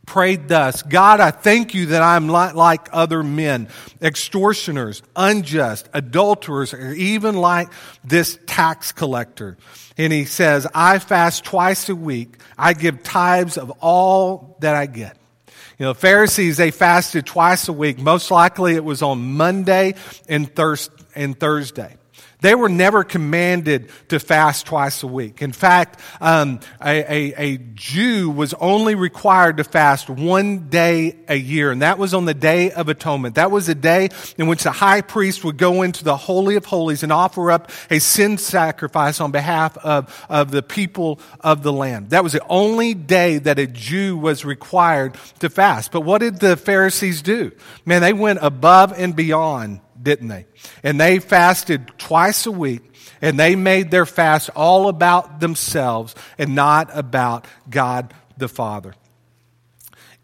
prayed 0.07 0.49
thus 0.49 0.83
God, 0.83 1.21
I 1.21 1.33
thank 1.33 1.75
you 1.75 1.87
that 1.87 2.03
I'm 2.03 2.29
not 2.29 2.55
like 2.55 2.89
other 2.93 3.23
men, 3.23 3.69
extortioners, 4.01 5.03
unjust, 5.15 5.89
adulterers, 5.93 6.73
or 6.73 6.93
even 6.93 7.37
like 7.37 7.69
this 8.05 8.39
tax 8.47 8.93
collector. 8.93 9.59
And 9.99 10.13
he 10.13 10.25
says, 10.25 10.67
I 10.75 10.99
fast 10.99 11.45
twice 11.45 11.89
a 11.89 11.97
week. 11.97 12.37
I 12.57 12.73
give 12.73 13.03
tithes 13.03 13.59
of 13.59 13.71
all 13.81 14.57
that 14.61 14.77
I 14.77 14.87
get. 14.87 15.17
You 15.79 15.85
know, 15.85 15.95
Pharisees, 15.95 16.57
they 16.57 16.71
fasted 16.71 17.27
twice 17.27 17.69
a 17.69 17.73
week. 17.73 17.99
Most 17.99 18.31
likely 18.31 18.75
it 18.75 18.85
was 18.85 19.03
on 19.03 19.37
Monday 19.37 19.95
and, 20.27 20.55
Thurs- 20.55 20.89
and 21.15 21.39
Thursday. 21.39 21.97
They 22.43 22.55
were 22.55 22.69
never 22.69 23.03
commanded 23.03 23.91
to 24.09 24.21
fast 24.21 24.67
twice 24.67 25.03
a 25.03 25.07
week. 25.07 25.41
In 25.41 25.53
fact, 25.53 26.01
um, 26.21 26.61
a, 26.85 26.99
a, 26.99 27.35
a, 27.37 27.59
Jew 27.75 28.29
was 28.29 28.53
only 28.55 28.95
required 28.95 29.57
to 29.57 29.65
fast 29.65 30.11
one 30.11 30.69
day 30.69 31.17
a 31.29 31.35
year, 31.35 31.71
and 31.71 31.81
that 31.81 31.99
was 31.99 32.13
on 32.13 32.27
the 32.27 32.35
Day 32.35 32.71
of 32.73 32.91
Atonement. 32.91 33.37
That 33.37 33.51
was 33.51 33.71
a 33.71 33.75
day 33.75 34.11
in 34.37 34.49
which 34.49 34.65
the 34.65 34.71
high 34.71 35.01
priest 35.01 35.45
would 35.45 35.57
go 35.57 35.81
into 35.81 36.05
the 36.05 36.17
Holy 36.17 36.57
of 36.57 36.67
Holies 36.67 37.03
and 37.03 37.11
offer 37.11 37.51
up 37.51 37.71
a 37.91 38.01
sin 38.01 38.37
sacrifice 38.37 39.19
on 39.19 39.31
behalf 39.31 39.79
of, 39.79 40.27
of 40.29 40.51
the 40.51 40.63
people 40.63 41.19
of 41.41 41.63
the 41.63 41.73
land. 41.73 42.11
That 42.11 42.23
was 42.23 42.35
the 42.35 42.47
only 42.49 42.93
day 42.93 43.39
that 43.39 43.59
a 43.59 43.67
Jew 43.67 44.15
was 44.17 44.45
required 44.45 45.17
to 45.39 45.49
fast. 45.49 45.91
But 45.91 46.03
what 46.03 46.19
did 46.19 46.41
the 46.41 46.59
Pharisees 46.59 47.23
do? 47.23 47.53
Man, 47.87 48.03
they 48.03 48.13
went 48.13 48.41
above 48.43 48.93
and 48.93 49.17
beyond 49.17 49.81
didn't 50.07 50.29
they? 50.29 50.47
And 50.85 51.01
they 51.01 51.19
fasted 51.19 51.91
twice 51.99 52.47
a 52.47 52.53
week 52.53 52.95
and 53.21 53.39
they 53.39 53.57
made 53.57 53.91
their 53.91 54.07
fast 54.07 54.51
all 54.55 54.89
about 54.89 55.41
themselves 55.41 56.15
and 56.39 56.55
not 56.55 56.97
about 56.97 57.45
God 57.69 58.15
the 58.37 58.49
Father. 58.49 58.95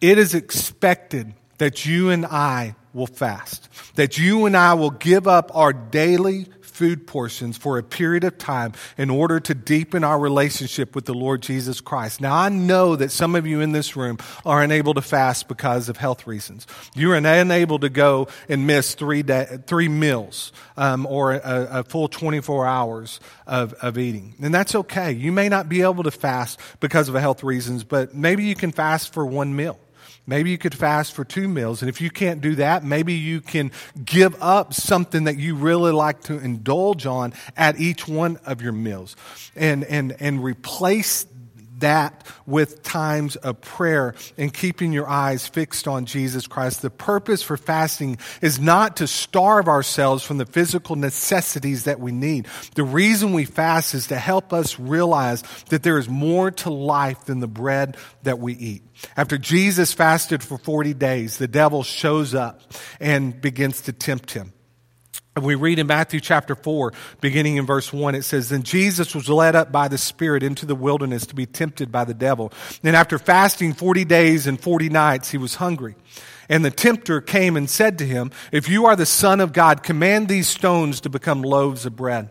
It 0.00 0.18
is 0.18 0.36
expected 0.36 1.34
that 1.58 1.84
you 1.84 2.10
and 2.10 2.24
I 2.24 2.76
will 2.94 3.08
fast, 3.08 3.68
that 3.96 4.18
you 4.18 4.46
and 4.46 4.56
I 4.56 4.74
will 4.74 4.90
give 4.90 5.26
up 5.26 5.50
our 5.52 5.72
daily 5.72 6.46
food 6.82 7.06
portions 7.06 7.56
for 7.56 7.78
a 7.78 7.82
period 7.84 8.24
of 8.24 8.36
time 8.38 8.72
in 8.98 9.08
order 9.08 9.38
to 9.38 9.54
deepen 9.54 10.02
our 10.02 10.18
relationship 10.18 10.96
with 10.96 11.04
the 11.04 11.14
Lord 11.14 11.40
Jesus 11.40 11.80
Christ. 11.80 12.20
Now, 12.20 12.34
I 12.34 12.48
know 12.48 12.96
that 12.96 13.12
some 13.12 13.36
of 13.36 13.46
you 13.46 13.60
in 13.60 13.70
this 13.70 13.94
room 13.94 14.18
are 14.44 14.64
unable 14.64 14.92
to 14.94 15.00
fast 15.00 15.46
because 15.46 15.88
of 15.88 15.96
health 15.96 16.26
reasons. 16.26 16.66
You 16.96 17.12
are 17.12 17.14
unable 17.14 17.78
to 17.78 17.88
go 17.88 18.26
and 18.48 18.66
miss 18.66 18.96
three, 18.96 19.22
day, 19.22 19.58
three 19.64 19.86
meals 19.86 20.50
um, 20.76 21.06
or 21.06 21.34
a, 21.34 21.68
a, 21.70 21.84
full 21.84 22.08
24 22.08 22.66
hours 22.66 23.20
of, 23.46 23.74
of 23.74 23.96
eating. 23.96 24.34
And 24.42 24.52
that's 24.52 24.74
okay. 24.74 25.12
You 25.12 25.30
may 25.30 25.48
not 25.48 25.68
be 25.68 25.82
able 25.82 26.02
to 26.02 26.10
fast 26.10 26.58
because 26.80 27.08
of 27.08 27.14
health 27.14 27.44
reasons, 27.44 27.84
but 27.84 28.12
maybe 28.12 28.42
you 28.42 28.56
can 28.56 28.72
fast 28.72 29.12
for 29.14 29.24
one 29.24 29.54
meal. 29.54 29.78
Maybe 30.26 30.50
you 30.50 30.58
could 30.58 30.74
fast 30.74 31.14
for 31.14 31.24
two 31.24 31.48
meals. 31.48 31.82
And 31.82 31.88
if 31.88 32.00
you 32.00 32.10
can't 32.10 32.40
do 32.40 32.54
that, 32.56 32.84
maybe 32.84 33.12
you 33.14 33.40
can 33.40 33.72
give 34.04 34.40
up 34.40 34.72
something 34.72 35.24
that 35.24 35.36
you 35.38 35.56
really 35.56 35.92
like 35.92 36.22
to 36.24 36.38
indulge 36.38 37.06
on 37.06 37.34
at 37.56 37.80
each 37.80 38.06
one 38.06 38.38
of 38.46 38.62
your 38.62 38.72
meals 38.72 39.16
and, 39.56 39.82
and, 39.84 40.14
and 40.20 40.42
replace 40.42 41.24
that 41.82 42.26
with 42.46 42.82
times 42.82 43.36
of 43.36 43.60
prayer 43.60 44.14
and 44.36 44.52
keeping 44.52 44.92
your 44.92 45.08
eyes 45.08 45.46
fixed 45.46 45.86
on 45.86 46.06
Jesus 46.06 46.48
Christ. 46.48 46.82
The 46.82 46.90
purpose 46.90 47.42
for 47.42 47.56
fasting 47.56 48.18
is 48.40 48.58
not 48.58 48.96
to 48.96 49.06
starve 49.06 49.68
ourselves 49.68 50.24
from 50.24 50.38
the 50.38 50.46
physical 50.46 50.96
necessities 50.96 51.84
that 51.84 52.00
we 52.00 52.10
need. 52.10 52.48
The 52.74 52.82
reason 52.82 53.32
we 53.32 53.44
fast 53.44 53.94
is 53.94 54.08
to 54.08 54.16
help 54.16 54.52
us 54.52 54.78
realize 54.78 55.42
that 55.68 55.82
there 55.82 55.98
is 55.98 56.08
more 56.08 56.50
to 56.50 56.70
life 56.70 57.26
than 57.26 57.40
the 57.40 57.46
bread 57.46 57.96
that 58.22 58.38
we 58.38 58.54
eat. 58.54 58.82
After 59.16 59.38
Jesus 59.38 59.92
fasted 59.92 60.42
for 60.42 60.58
40 60.58 60.94
days, 60.94 61.38
the 61.38 61.48
devil 61.48 61.82
shows 61.82 62.34
up 62.34 62.62
and 63.00 63.38
begins 63.40 63.82
to 63.82 63.92
tempt 63.92 64.32
him. 64.32 64.52
We 65.40 65.54
read 65.54 65.78
in 65.78 65.86
Matthew 65.86 66.20
chapter 66.20 66.54
4, 66.54 66.92
beginning 67.22 67.56
in 67.56 67.64
verse 67.64 67.90
1, 67.90 68.14
it 68.14 68.22
says, 68.22 68.50
Then 68.50 68.64
Jesus 68.64 69.14
was 69.14 69.30
led 69.30 69.56
up 69.56 69.72
by 69.72 69.88
the 69.88 69.96
Spirit 69.96 70.42
into 70.42 70.66
the 70.66 70.74
wilderness 70.74 71.24
to 71.26 71.34
be 71.34 71.46
tempted 71.46 71.90
by 71.90 72.04
the 72.04 72.12
devil. 72.12 72.52
And 72.84 72.94
after 72.94 73.18
fasting 73.18 73.72
40 73.72 74.04
days 74.04 74.46
and 74.46 74.60
40 74.60 74.90
nights, 74.90 75.30
he 75.30 75.38
was 75.38 75.54
hungry. 75.54 75.94
And 76.50 76.62
the 76.62 76.70
tempter 76.70 77.22
came 77.22 77.56
and 77.56 77.70
said 77.70 77.96
to 77.98 78.06
him, 78.06 78.30
If 78.52 78.68
you 78.68 78.84
are 78.84 78.94
the 78.94 79.06
Son 79.06 79.40
of 79.40 79.54
God, 79.54 79.82
command 79.82 80.28
these 80.28 80.48
stones 80.48 81.00
to 81.00 81.08
become 81.08 81.40
loaves 81.40 81.86
of 81.86 81.96
bread. 81.96 82.28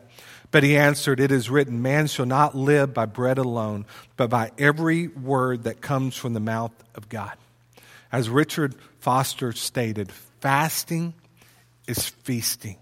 But 0.51 0.62
he 0.62 0.77
answered, 0.77 1.20
It 1.20 1.31
is 1.31 1.50
written, 1.50 1.81
Man 1.81 2.05
shall 2.05 2.27
not 2.27 2.53
live 2.53 2.93
by 2.93 3.08
bread 3.08 3.39
alone, 3.39 3.88
but 4.15 4.29
by 4.29 4.51
every 4.60 5.08
word 5.08 5.63
that 5.63 5.81
comes 5.81 6.15
from 6.15 6.34
the 6.34 6.39
mouth 6.39 6.74
of 6.93 7.10
God. 7.10 7.34
As 8.12 8.29
Richard 8.29 8.75
Foster 9.00 9.53
stated, 9.53 10.12
fasting 10.41 11.15
is 11.88 12.08
feasting. 12.08 12.77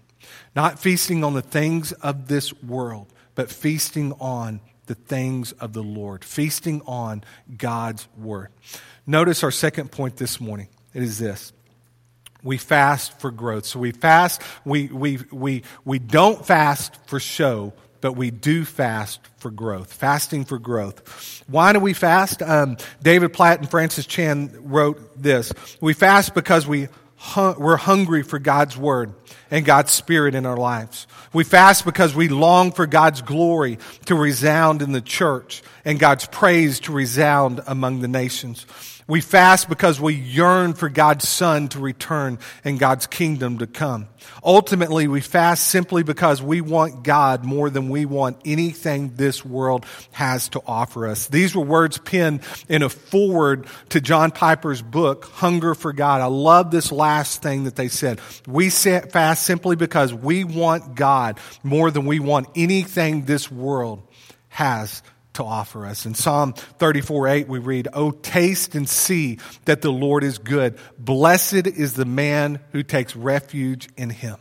Not 0.54 0.78
feasting 0.78 1.24
on 1.24 1.34
the 1.34 1.42
things 1.42 1.92
of 1.92 2.28
this 2.28 2.52
world, 2.62 3.06
but 3.34 3.50
feasting 3.50 4.12
on 4.20 4.60
the 4.86 4.94
things 4.94 5.52
of 5.52 5.72
the 5.72 5.82
Lord, 5.82 6.24
feasting 6.24 6.82
on 6.84 7.22
God's 7.56 8.08
word. 8.18 8.48
Notice 9.06 9.44
our 9.44 9.52
second 9.52 9.92
point 9.92 10.16
this 10.16 10.40
morning. 10.40 10.68
It 10.92 11.02
is 11.02 11.18
this. 11.18 11.52
We 12.42 12.56
fast 12.56 13.18
for 13.20 13.30
growth. 13.30 13.66
So 13.66 13.78
we 13.78 13.92
fast, 13.92 14.42
we, 14.64 14.88
we, 14.88 15.18
we, 15.30 15.62
we 15.84 15.98
don't 15.98 16.44
fast 16.44 16.96
for 17.06 17.20
show, 17.20 17.72
but 18.00 18.14
we 18.14 18.30
do 18.30 18.64
fast 18.64 19.20
for 19.36 19.50
growth. 19.50 19.92
Fasting 19.92 20.44
for 20.44 20.58
growth. 20.58 21.44
Why 21.46 21.72
do 21.72 21.80
we 21.80 21.92
fast? 21.92 22.42
Um, 22.42 22.76
David 23.02 23.32
Platt 23.32 23.60
and 23.60 23.70
Francis 23.70 24.06
Chan 24.06 24.58
wrote 24.60 25.22
this. 25.22 25.52
We 25.80 25.92
fast 25.92 26.34
because 26.34 26.66
we 26.66 26.88
we're 27.36 27.76
hungry 27.76 28.22
for 28.22 28.38
God's 28.38 28.76
word 28.76 29.12
and 29.50 29.64
God's 29.64 29.90
spirit 29.90 30.34
in 30.34 30.46
our 30.46 30.56
lives. 30.56 31.06
We 31.32 31.44
fast 31.44 31.84
because 31.84 32.14
we 32.14 32.28
long 32.28 32.72
for 32.72 32.86
God's 32.86 33.22
glory 33.22 33.78
to 34.06 34.14
resound 34.14 34.82
in 34.82 34.92
the 34.92 35.00
church 35.00 35.62
and 35.84 35.98
God's 35.98 36.26
praise 36.26 36.80
to 36.80 36.92
resound 36.92 37.60
among 37.66 38.00
the 38.00 38.08
nations. 38.08 38.66
We 39.10 39.20
fast 39.20 39.68
because 39.68 40.00
we 40.00 40.14
yearn 40.14 40.74
for 40.74 40.88
God's 40.88 41.28
Son 41.28 41.66
to 41.70 41.80
return 41.80 42.38
and 42.62 42.78
God's 42.78 43.08
kingdom 43.08 43.58
to 43.58 43.66
come. 43.66 44.06
Ultimately, 44.44 45.08
we 45.08 45.20
fast 45.20 45.66
simply 45.66 46.04
because 46.04 46.40
we 46.40 46.60
want 46.60 47.02
God 47.02 47.44
more 47.44 47.70
than 47.70 47.88
we 47.88 48.04
want 48.04 48.36
anything 48.44 49.16
this 49.16 49.44
world 49.44 49.84
has 50.12 50.48
to 50.50 50.62
offer 50.64 51.08
us. 51.08 51.26
These 51.26 51.56
were 51.56 51.64
words 51.64 51.98
penned 51.98 52.42
in 52.68 52.84
a 52.84 52.88
foreword 52.88 53.66
to 53.88 54.00
John 54.00 54.30
Piper's 54.30 54.80
book, 54.80 55.24
Hunger 55.24 55.74
for 55.74 55.92
God. 55.92 56.20
I 56.20 56.26
love 56.26 56.70
this 56.70 56.92
last 56.92 57.42
thing 57.42 57.64
that 57.64 57.74
they 57.74 57.88
said. 57.88 58.20
We 58.46 58.70
fast 58.70 59.42
simply 59.42 59.74
because 59.74 60.14
we 60.14 60.44
want 60.44 60.94
God 60.94 61.40
more 61.64 61.90
than 61.90 62.06
we 62.06 62.20
want 62.20 62.46
anything 62.54 63.24
this 63.24 63.50
world 63.50 64.04
has 64.50 65.02
to 65.40 65.44
offer 65.44 65.86
us. 65.86 66.06
In 66.06 66.14
Psalm 66.14 66.52
34 66.52 67.28
8, 67.28 67.48
we 67.48 67.58
read, 67.58 67.88
Oh, 67.92 68.10
taste 68.10 68.74
and 68.74 68.88
see 68.88 69.38
that 69.64 69.82
the 69.82 69.90
Lord 69.90 70.22
is 70.22 70.38
good. 70.38 70.78
Blessed 70.98 71.66
is 71.66 71.94
the 71.94 72.04
man 72.04 72.60
who 72.72 72.82
takes 72.82 73.16
refuge 73.16 73.88
in 73.96 74.10
him. 74.10 74.36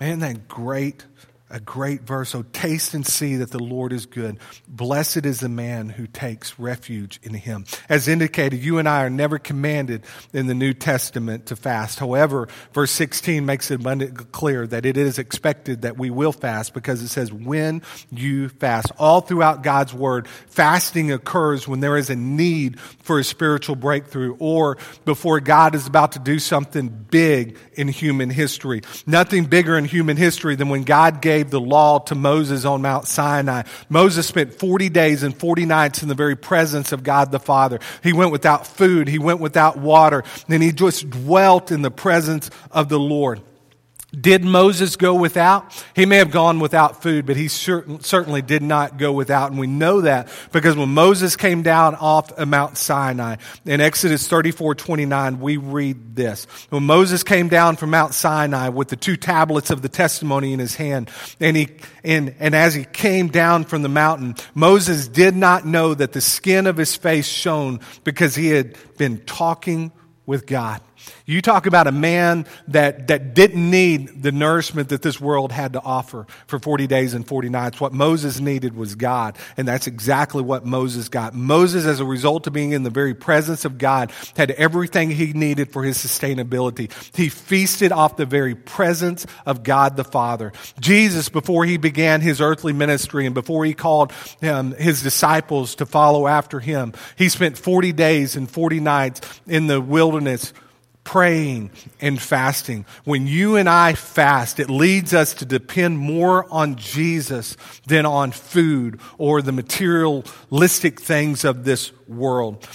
Man, 0.00 0.20
that 0.20 0.48
great 0.48 1.04
a 1.52 1.60
great 1.60 2.02
verse. 2.02 2.34
Oh, 2.34 2.42
taste 2.52 2.94
and 2.94 3.06
see 3.06 3.36
that 3.36 3.50
the 3.50 3.62
Lord 3.62 3.92
is 3.92 4.06
good. 4.06 4.38
Blessed 4.66 5.26
is 5.26 5.40
the 5.40 5.48
man 5.48 5.90
who 5.90 6.06
takes 6.06 6.58
refuge 6.58 7.20
in 7.22 7.34
him. 7.34 7.66
As 7.88 8.08
indicated, 8.08 8.62
you 8.62 8.78
and 8.78 8.88
I 8.88 9.04
are 9.04 9.10
never 9.10 9.38
commanded 9.38 10.04
in 10.32 10.46
the 10.46 10.54
New 10.54 10.72
Testament 10.72 11.46
to 11.46 11.56
fast. 11.56 11.98
However, 11.98 12.48
verse 12.72 12.90
16 12.90 13.44
makes 13.44 13.70
it 13.70 13.80
abundantly 13.80 14.24
clear 14.32 14.66
that 14.66 14.86
it 14.86 14.96
is 14.96 15.18
expected 15.18 15.82
that 15.82 15.98
we 15.98 16.10
will 16.10 16.32
fast 16.32 16.72
because 16.72 17.02
it 17.02 17.08
says, 17.08 17.30
when 17.32 17.82
you 18.10 18.48
fast. 18.48 18.90
All 18.98 19.20
throughout 19.20 19.62
God's 19.62 19.92
word, 19.92 20.28
fasting 20.28 21.12
occurs 21.12 21.68
when 21.68 21.80
there 21.80 21.98
is 21.98 22.08
a 22.08 22.16
need 22.16 22.80
for 22.80 23.18
a 23.18 23.24
spiritual 23.24 23.76
breakthrough 23.76 24.36
or 24.38 24.78
before 25.04 25.40
God 25.40 25.74
is 25.74 25.86
about 25.86 26.12
to 26.12 26.18
do 26.18 26.38
something 26.38 26.88
big 26.88 27.58
in 27.74 27.88
human 27.88 28.30
history. 28.30 28.80
Nothing 29.06 29.44
bigger 29.44 29.76
in 29.76 29.84
human 29.84 30.16
history 30.16 30.56
than 30.56 30.70
when 30.70 30.84
God 30.84 31.20
gave 31.20 31.41
gave 31.42 31.50
the 31.50 31.60
law 31.60 31.98
to 31.98 32.14
Moses 32.14 32.64
on 32.64 32.82
Mount 32.82 33.08
Sinai. 33.08 33.64
Moses 33.88 34.28
spent 34.28 34.54
40 34.54 34.88
days 34.90 35.24
and 35.24 35.36
40 35.36 35.66
nights 35.66 36.02
in 36.02 36.08
the 36.08 36.14
very 36.14 36.36
presence 36.36 36.92
of 36.92 37.02
God 37.02 37.32
the 37.32 37.40
Father. 37.40 37.80
He 38.02 38.12
went 38.12 38.30
without 38.30 38.64
food. 38.64 39.08
He 39.08 39.18
went 39.18 39.40
without 39.40 39.76
water. 39.76 40.22
And 40.48 40.62
he 40.62 40.70
just 40.70 41.10
dwelt 41.10 41.72
in 41.72 41.82
the 41.82 41.90
presence 41.90 42.48
of 42.70 42.88
the 42.88 42.98
Lord. 42.98 43.40
Did 44.18 44.44
Moses 44.44 44.96
go 44.96 45.14
without? 45.14 45.84
He 45.96 46.04
may 46.04 46.18
have 46.18 46.30
gone 46.30 46.60
without 46.60 47.02
food, 47.02 47.24
but 47.24 47.34
he 47.34 47.48
certainly 47.48 48.42
did 48.42 48.62
not 48.62 48.98
go 48.98 49.10
without. 49.10 49.50
And 49.50 49.58
we 49.58 49.66
know 49.66 50.02
that 50.02 50.28
because 50.52 50.76
when 50.76 50.90
Moses 50.90 51.34
came 51.34 51.62
down 51.62 51.94
off 51.94 52.30
of 52.32 52.46
Mount 52.46 52.76
Sinai, 52.76 53.36
in 53.64 53.80
Exodus 53.80 54.28
34, 54.28 54.74
29, 54.74 55.40
we 55.40 55.56
read 55.56 56.14
this. 56.14 56.44
When 56.68 56.82
Moses 56.82 57.22
came 57.22 57.48
down 57.48 57.76
from 57.76 57.88
Mount 57.88 58.12
Sinai 58.12 58.68
with 58.68 58.88
the 58.88 58.96
two 58.96 59.16
tablets 59.16 59.70
of 59.70 59.80
the 59.80 59.88
testimony 59.88 60.52
in 60.52 60.58
his 60.58 60.74
hand, 60.74 61.10
and 61.40 61.56
he, 61.56 61.68
and, 62.04 62.34
and 62.38 62.54
as 62.54 62.74
he 62.74 62.84
came 62.84 63.28
down 63.28 63.64
from 63.64 63.80
the 63.80 63.88
mountain, 63.88 64.34
Moses 64.54 65.08
did 65.08 65.34
not 65.34 65.64
know 65.64 65.94
that 65.94 66.12
the 66.12 66.20
skin 66.20 66.66
of 66.66 66.76
his 66.76 66.94
face 66.94 67.26
shone 67.26 67.80
because 68.04 68.34
he 68.34 68.48
had 68.48 68.76
been 68.98 69.20
talking 69.24 69.90
with 70.26 70.46
God. 70.46 70.82
You 71.26 71.40
talk 71.40 71.66
about 71.66 71.86
a 71.86 71.92
man 71.92 72.46
that, 72.68 73.08
that 73.08 73.34
didn't 73.34 73.70
need 73.70 74.22
the 74.22 74.32
nourishment 74.32 74.88
that 74.90 75.02
this 75.02 75.20
world 75.20 75.52
had 75.52 75.74
to 75.74 75.80
offer 75.80 76.26
for 76.46 76.58
40 76.58 76.86
days 76.86 77.14
and 77.14 77.26
40 77.26 77.48
nights. 77.48 77.80
What 77.80 77.92
Moses 77.92 78.40
needed 78.40 78.76
was 78.76 78.94
God. 78.94 79.36
And 79.56 79.66
that's 79.66 79.86
exactly 79.86 80.42
what 80.42 80.64
Moses 80.64 81.08
got. 81.08 81.34
Moses, 81.34 81.84
as 81.84 82.00
a 82.00 82.04
result 82.04 82.46
of 82.46 82.52
being 82.52 82.72
in 82.72 82.82
the 82.82 82.90
very 82.90 83.14
presence 83.14 83.64
of 83.64 83.78
God, 83.78 84.12
had 84.36 84.50
everything 84.52 85.10
he 85.10 85.32
needed 85.32 85.72
for 85.72 85.82
his 85.82 85.96
sustainability. 85.96 86.90
He 87.16 87.28
feasted 87.28 87.92
off 87.92 88.16
the 88.16 88.26
very 88.26 88.54
presence 88.54 89.26
of 89.46 89.62
God 89.62 89.96
the 89.96 90.04
Father. 90.04 90.52
Jesus, 90.80 91.28
before 91.28 91.64
he 91.64 91.76
began 91.76 92.20
his 92.20 92.40
earthly 92.40 92.72
ministry 92.72 93.26
and 93.26 93.34
before 93.34 93.64
he 93.64 93.74
called 93.74 94.12
um, 94.42 94.72
his 94.72 95.02
disciples 95.02 95.76
to 95.76 95.86
follow 95.86 96.26
after 96.26 96.60
him, 96.60 96.92
he 97.16 97.28
spent 97.28 97.56
40 97.58 97.92
days 97.92 98.36
and 98.36 98.50
40 98.50 98.80
nights 98.80 99.20
in 99.46 99.66
the 99.66 99.80
wilderness 99.80 100.52
praying 101.04 101.70
and 102.00 102.20
fasting. 102.20 102.86
When 103.04 103.26
you 103.26 103.56
and 103.56 103.68
I 103.68 103.94
fast, 103.94 104.60
it 104.60 104.70
leads 104.70 105.12
us 105.12 105.34
to 105.34 105.44
depend 105.44 105.98
more 105.98 106.46
on 106.50 106.76
Jesus 106.76 107.56
than 107.86 108.06
on 108.06 108.30
food 108.30 109.00
or 109.18 109.42
the 109.42 109.52
materialistic 109.52 111.00
things 111.00 111.44
of 111.44 111.64
this 111.64 111.92
world. 112.06 112.66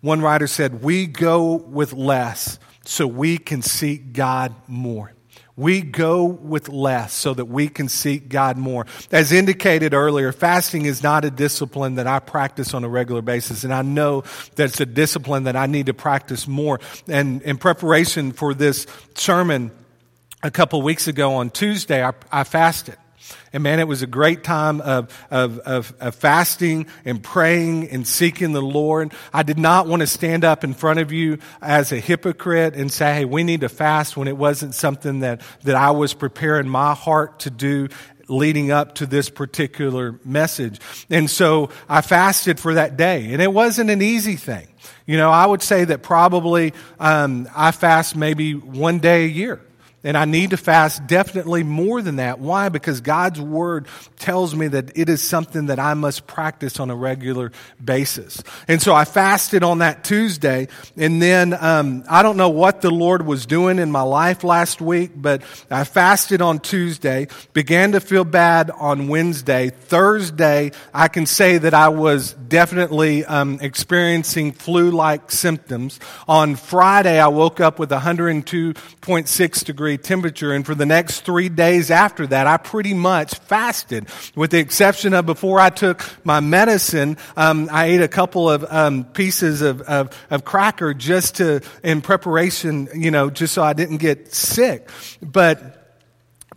One 0.00 0.20
writer 0.20 0.46
said, 0.46 0.82
We 0.82 1.06
go 1.06 1.54
with 1.54 1.92
less 1.92 2.58
so 2.84 3.06
we 3.06 3.38
can 3.38 3.62
seek 3.62 4.12
God 4.12 4.54
more. 4.66 5.12
We 5.58 5.82
go 5.82 6.24
with 6.24 6.68
less 6.68 7.12
so 7.12 7.34
that 7.34 7.46
we 7.46 7.68
can 7.68 7.88
seek 7.88 8.28
God 8.28 8.56
more. 8.56 8.86
As 9.10 9.32
indicated 9.32 9.92
earlier, 9.92 10.30
fasting 10.30 10.86
is 10.86 11.02
not 11.02 11.24
a 11.24 11.32
discipline 11.32 11.96
that 11.96 12.06
I 12.06 12.20
practice 12.20 12.74
on 12.74 12.84
a 12.84 12.88
regular 12.88 13.22
basis, 13.22 13.64
and 13.64 13.74
I 13.74 13.82
know 13.82 14.22
that 14.54 14.66
it's 14.66 14.80
a 14.80 14.86
discipline 14.86 15.42
that 15.44 15.56
I 15.56 15.66
need 15.66 15.86
to 15.86 15.94
practice 15.94 16.46
more. 16.46 16.78
And 17.08 17.42
in 17.42 17.58
preparation 17.58 18.30
for 18.30 18.54
this 18.54 18.86
sermon 19.16 19.72
a 20.44 20.50
couple 20.52 20.80
weeks 20.80 21.08
ago 21.08 21.34
on 21.34 21.50
Tuesday, 21.50 22.04
I, 22.04 22.12
I 22.30 22.44
fasted. 22.44 22.96
And 23.52 23.62
man, 23.62 23.80
it 23.80 23.88
was 23.88 24.02
a 24.02 24.06
great 24.06 24.44
time 24.44 24.80
of, 24.80 25.26
of, 25.30 25.58
of, 25.60 25.94
of, 26.00 26.14
fasting 26.14 26.86
and 27.04 27.22
praying 27.22 27.88
and 27.88 28.06
seeking 28.06 28.52
the 28.52 28.62
Lord. 28.62 29.12
I 29.32 29.42
did 29.42 29.58
not 29.58 29.86
want 29.86 30.00
to 30.00 30.06
stand 30.06 30.44
up 30.44 30.64
in 30.64 30.74
front 30.74 30.98
of 31.00 31.12
you 31.12 31.38
as 31.62 31.92
a 31.92 31.98
hypocrite 31.98 32.74
and 32.74 32.92
say, 32.92 33.14
hey, 33.14 33.24
we 33.24 33.44
need 33.44 33.62
to 33.62 33.68
fast 33.68 34.16
when 34.16 34.28
it 34.28 34.36
wasn't 34.36 34.74
something 34.74 35.20
that, 35.20 35.40
that 35.64 35.76
I 35.76 35.90
was 35.92 36.14
preparing 36.14 36.68
my 36.68 36.94
heart 36.94 37.40
to 37.40 37.50
do 37.50 37.88
leading 38.28 38.70
up 38.70 38.96
to 38.96 39.06
this 39.06 39.30
particular 39.30 40.20
message. 40.24 40.80
And 41.10 41.30
so 41.30 41.70
I 41.88 42.02
fasted 42.02 42.60
for 42.60 42.74
that 42.74 42.96
day. 42.96 43.32
And 43.32 43.40
it 43.40 43.52
wasn't 43.52 43.90
an 43.90 44.02
easy 44.02 44.36
thing. 44.36 44.68
You 45.06 45.16
know, 45.16 45.30
I 45.30 45.46
would 45.46 45.62
say 45.62 45.84
that 45.84 46.02
probably 46.02 46.74
um, 47.00 47.48
I 47.56 47.70
fast 47.72 48.14
maybe 48.14 48.54
one 48.54 48.98
day 48.98 49.24
a 49.24 49.28
year. 49.28 49.60
And 50.08 50.16
I 50.16 50.24
need 50.24 50.50
to 50.50 50.56
fast 50.56 51.06
definitely 51.06 51.64
more 51.64 52.00
than 52.00 52.16
that. 52.16 52.38
Why? 52.38 52.70
Because 52.70 53.02
God's 53.02 53.38
word 53.42 53.88
tells 54.16 54.54
me 54.54 54.66
that 54.68 54.96
it 54.96 55.10
is 55.10 55.20
something 55.22 55.66
that 55.66 55.78
I 55.78 55.92
must 55.92 56.26
practice 56.26 56.80
on 56.80 56.88
a 56.88 56.96
regular 56.96 57.52
basis. 57.84 58.42
And 58.68 58.80
so 58.80 58.94
I 58.94 59.04
fasted 59.04 59.62
on 59.62 59.80
that 59.80 60.04
Tuesday. 60.04 60.68
And 60.96 61.20
then 61.20 61.52
um, 61.52 62.04
I 62.08 62.22
don't 62.22 62.38
know 62.38 62.48
what 62.48 62.80
the 62.80 62.90
Lord 62.90 63.26
was 63.26 63.44
doing 63.44 63.78
in 63.78 63.92
my 63.92 64.00
life 64.00 64.44
last 64.44 64.80
week, 64.80 65.10
but 65.14 65.42
I 65.70 65.84
fasted 65.84 66.40
on 66.40 66.60
Tuesday, 66.60 67.26
began 67.52 67.92
to 67.92 68.00
feel 68.00 68.24
bad 68.24 68.70
on 68.70 69.08
Wednesday. 69.08 69.68
Thursday, 69.68 70.72
I 70.94 71.08
can 71.08 71.26
say 71.26 71.58
that 71.58 71.74
I 71.74 71.90
was 71.90 72.32
definitely 72.32 73.26
um, 73.26 73.58
experiencing 73.60 74.52
flu 74.52 74.90
like 74.90 75.30
symptoms. 75.30 76.00
On 76.26 76.56
Friday, 76.56 77.20
I 77.20 77.28
woke 77.28 77.60
up 77.60 77.78
with 77.78 77.90
102.6 77.90 79.64
degrees 79.66 79.97
temperature. 79.98 80.52
And 80.52 80.64
for 80.64 80.74
the 80.74 80.86
next 80.86 81.20
three 81.20 81.48
days 81.48 81.90
after 81.90 82.26
that, 82.28 82.46
I 82.46 82.56
pretty 82.56 82.94
much 82.94 83.34
fasted, 83.34 84.08
with 84.34 84.50
the 84.50 84.58
exception 84.58 85.14
of 85.14 85.26
before 85.26 85.60
I 85.60 85.70
took 85.70 86.04
my 86.24 86.40
medicine, 86.40 87.16
um, 87.36 87.68
I 87.70 87.86
ate 87.86 88.00
a 88.00 88.08
couple 88.08 88.48
of 88.50 88.64
um, 88.72 89.04
pieces 89.04 89.60
of, 89.62 89.82
of, 89.82 90.10
of 90.30 90.44
cracker 90.44 90.94
just 90.94 91.36
to, 91.36 91.60
in 91.82 92.00
preparation, 92.00 92.88
you 92.94 93.10
know, 93.10 93.30
just 93.30 93.54
so 93.54 93.62
I 93.62 93.72
didn't 93.72 93.98
get 93.98 94.32
sick. 94.32 94.88
But 95.20 95.77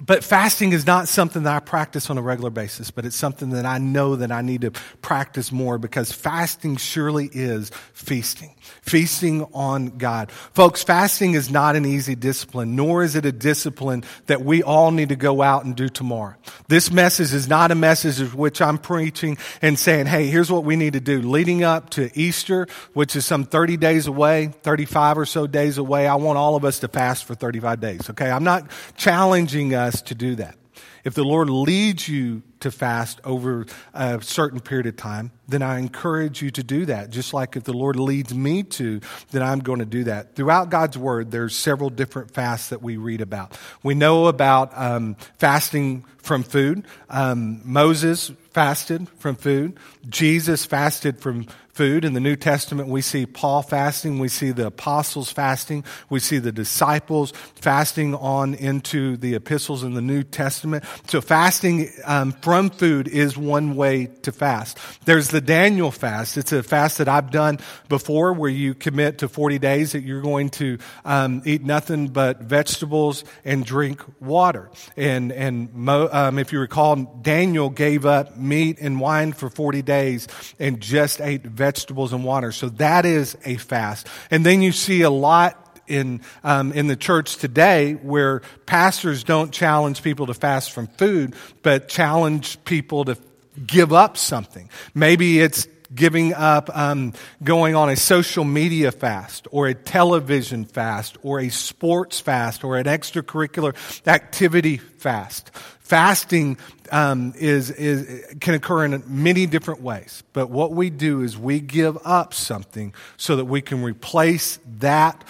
but 0.01 0.23
fasting 0.23 0.73
is 0.73 0.87
not 0.87 1.07
something 1.07 1.43
that 1.43 1.55
I 1.55 1.59
practice 1.59 2.09
on 2.09 2.17
a 2.17 2.21
regular 2.21 2.49
basis, 2.49 2.89
but 2.89 3.05
it's 3.05 3.15
something 3.15 3.51
that 3.51 3.65
I 3.65 3.77
know 3.77 4.15
that 4.15 4.31
I 4.31 4.41
need 4.41 4.61
to 4.61 4.71
practice 5.01 5.51
more 5.51 5.77
because 5.77 6.11
fasting 6.11 6.77
surely 6.77 7.29
is 7.31 7.69
feasting. 7.93 8.55
Feasting 8.81 9.43
on 9.53 9.97
God. 9.97 10.31
Folks, 10.31 10.83
fasting 10.83 11.33
is 11.35 11.51
not 11.51 11.75
an 11.75 11.85
easy 11.85 12.15
discipline, 12.15 12.75
nor 12.75 13.03
is 13.03 13.15
it 13.15 13.25
a 13.25 13.31
discipline 13.31 14.03
that 14.25 14.41
we 14.41 14.63
all 14.63 14.89
need 14.89 15.09
to 15.09 15.15
go 15.15 15.41
out 15.43 15.65
and 15.65 15.75
do 15.75 15.87
tomorrow. 15.87 16.35
This 16.67 16.91
message 16.91 17.33
is 17.33 17.47
not 17.47 17.69
a 17.69 17.75
message 17.75 18.21
of 18.21 18.33
which 18.33 18.61
I'm 18.61 18.79
preaching 18.79 19.37
and 19.61 19.77
saying, 19.77 20.07
hey, 20.07 20.27
here's 20.27 20.51
what 20.51 20.63
we 20.63 20.75
need 20.75 20.93
to 20.93 20.99
do. 20.99 21.21
Leading 21.21 21.63
up 21.63 21.91
to 21.91 22.09
Easter, 22.17 22.67
which 22.93 23.15
is 23.15 23.25
some 23.25 23.43
30 23.43 23.77
days 23.77 24.07
away, 24.07 24.47
35 24.63 25.19
or 25.19 25.25
so 25.25 25.45
days 25.45 25.77
away, 25.77 26.07
I 26.07 26.15
want 26.15 26.39
all 26.39 26.55
of 26.55 26.65
us 26.65 26.79
to 26.79 26.87
fast 26.87 27.25
for 27.25 27.35
35 27.35 27.79
days, 27.79 28.09
okay? 28.09 28.31
I'm 28.31 28.43
not 28.43 28.69
challenging 28.97 29.75
us 29.75 29.90
to 30.03 30.15
do 30.15 30.35
that. 30.35 30.55
If 31.03 31.15
the 31.15 31.23
Lord 31.23 31.49
leads 31.49 32.07
you 32.07 32.43
to 32.59 32.71
fast 32.71 33.19
over 33.23 33.65
a 33.93 34.21
certain 34.21 34.59
period 34.59 34.85
of 34.85 34.95
time, 34.95 35.31
then 35.47 35.61
I 35.63 35.79
encourage 35.79 36.41
you 36.41 36.51
to 36.51 36.63
do 36.63 36.85
that. 36.85 37.09
Just 37.09 37.33
like 37.33 37.55
if 37.55 37.63
the 37.63 37.73
Lord 37.73 37.95
leads 37.95 38.33
me 38.33 38.63
to, 38.63 39.01
then 39.31 39.41
I'm 39.41 39.59
going 39.59 39.79
to 39.79 39.85
do 39.85 40.03
that. 40.05 40.35
Throughout 40.35 40.69
God's 40.69 40.97
Word, 40.97 41.31
there's 41.31 41.55
several 41.55 41.89
different 41.89 42.31
fasts 42.31 42.69
that 42.69 42.81
we 42.81 42.97
read 42.97 43.21
about. 43.21 43.57
We 43.83 43.95
know 43.95 44.27
about 44.27 44.71
um, 44.75 45.15
fasting 45.39 46.05
from 46.17 46.43
food. 46.43 46.85
Um, 47.09 47.61
Moses 47.65 48.31
fasted 48.51 49.09
from 49.17 49.35
food. 49.35 49.77
Jesus 50.07 50.65
fasted 50.65 51.19
from 51.19 51.47
food. 51.81 52.05
In 52.05 52.13
the 52.13 52.19
New 52.19 52.35
Testament, 52.35 52.89
we 52.89 53.01
see 53.01 53.25
Paul 53.25 53.63
fasting, 53.63 54.19
we 54.19 54.27
see 54.27 54.51
the 54.51 54.67
apostles 54.67 55.31
fasting, 55.31 55.83
we 56.11 56.19
see 56.19 56.37
the 56.37 56.51
disciples 56.51 57.33
fasting 57.55 58.13
on 58.13 58.53
into 58.53 59.17
the 59.17 59.33
epistles 59.33 59.81
in 59.81 59.95
the 59.95 60.01
New 60.01 60.21
Testament. 60.21 60.83
So 61.07 61.21
fasting 61.21 61.89
um, 62.05 62.33
from 62.33 62.69
food 62.69 63.07
is 63.07 63.35
one 63.35 63.75
way 63.75 64.05
to 64.21 64.31
fast. 64.31 64.77
There's 65.05 65.29
the 65.29 65.41
Daniel 65.41 65.89
fast. 65.89 66.37
It's 66.37 66.51
a 66.51 66.61
fast 66.61 66.99
that 66.99 67.09
I've 67.09 67.31
done 67.31 67.57
before 67.89 68.33
where 68.33 68.51
you 68.51 68.75
commit 68.75 69.17
to 69.17 69.27
40 69.27 69.57
days 69.57 69.93
that 69.93 70.03
you're 70.03 70.21
going 70.21 70.51
to 70.51 70.77
um, 71.03 71.41
eat 71.45 71.63
nothing 71.63 72.09
but 72.09 72.41
vegetables 72.41 73.23
and 73.43 73.65
drink 73.65 74.03
water. 74.19 74.69
And, 74.95 75.31
and 75.31 75.73
mo, 75.73 76.09
um, 76.11 76.37
if 76.37 76.53
you 76.53 76.59
recall, 76.59 76.95
Daniel 76.95 77.71
gave 77.71 78.05
up 78.05 78.37
meat 78.37 78.77
and 78.79 78.99
wine 78.99 79.33
for 79.33 79.49
40 79.49 79.81
days 79.81 80.27
and 80.59 80.79
just 80.79 81.19
ate 81.19 81.41
vegetables 81.41 81.70
and 82.13 82.23
water. 82.23 82.51
So 82.51 82.69
that 82.69 83.05
is 83.05 83.37
a 83.45 83.57
fast. 83.57 84.07
And 84.29 84.45
then 84.45 84.61
you 84.61 84.71
see 84.71 85.01
a 85.01 85.09
lot 85.09 85.79
in, 85.87 86.21
um, 86.43 86.71
in 86.71 86.87
the 86.87 86.95
church 86.95 87.37
today 87.37 87.93
where 87.93 88.41
pastors 88.65 89.23
don't 89.23 89.51
challenge 89.51 90.03
people 90.03 90.27
to 90.27 90.33
fast 90.33 90.71
from 90.71 90.87
food, 90.87 91.35
but 91.63 91.89
challenge 91.89 92.63
people 92.65 93.05
to 93.05 93.17
give 93.65 93.91
up 93.93 94.17
something. 94.17 94.69
Maybe 94.93 95.39
it's 95.39 95.67
giving 95.93 96.33
up 96.33 96.69
um, 96.75 97.13
going 97.43 97.75
on 97.75 97.89
a 97.89 97.95
social 97.95 98.43
media 98.43 98.91
fast 98.91 99.47
or 99.51 99.67
a 99.67 99.73
television 99.73 100.65
fast 100.65 101.17
or 101.21 101.39
a 101.39 101.49
sports 101.49 102.19
fast 102.19 102.63
or 102.63 102.77
an 102.77 102.85
extracurricular 102.85 103.75
activity 104.07 104.77
fast. 104.77 105.51
Fasting 105.79 106.57
um, 106.91 107.33
is, 107.37 107.69
is, 107.71 108.25
can 108.39 108.53
occur 108.53 108.85
in 108.85 109.03
many 109.07 109.45
different 109.45 109.81
ways, 109.81 110.23
but 110.31 110.49
what 110.49 110.71
we 110.71 110.89
do 110.89 111.21
is 111.21 111.37
we 111.37 111.59
give 111.59 111.97
up 112.05 112.33
something 112.33 112.93
so 113.17 113.35
that 113.35 113.45
we 113.45 113.61
can 113.61 113.83
replace 113.83 114.59
that 114.79 115.23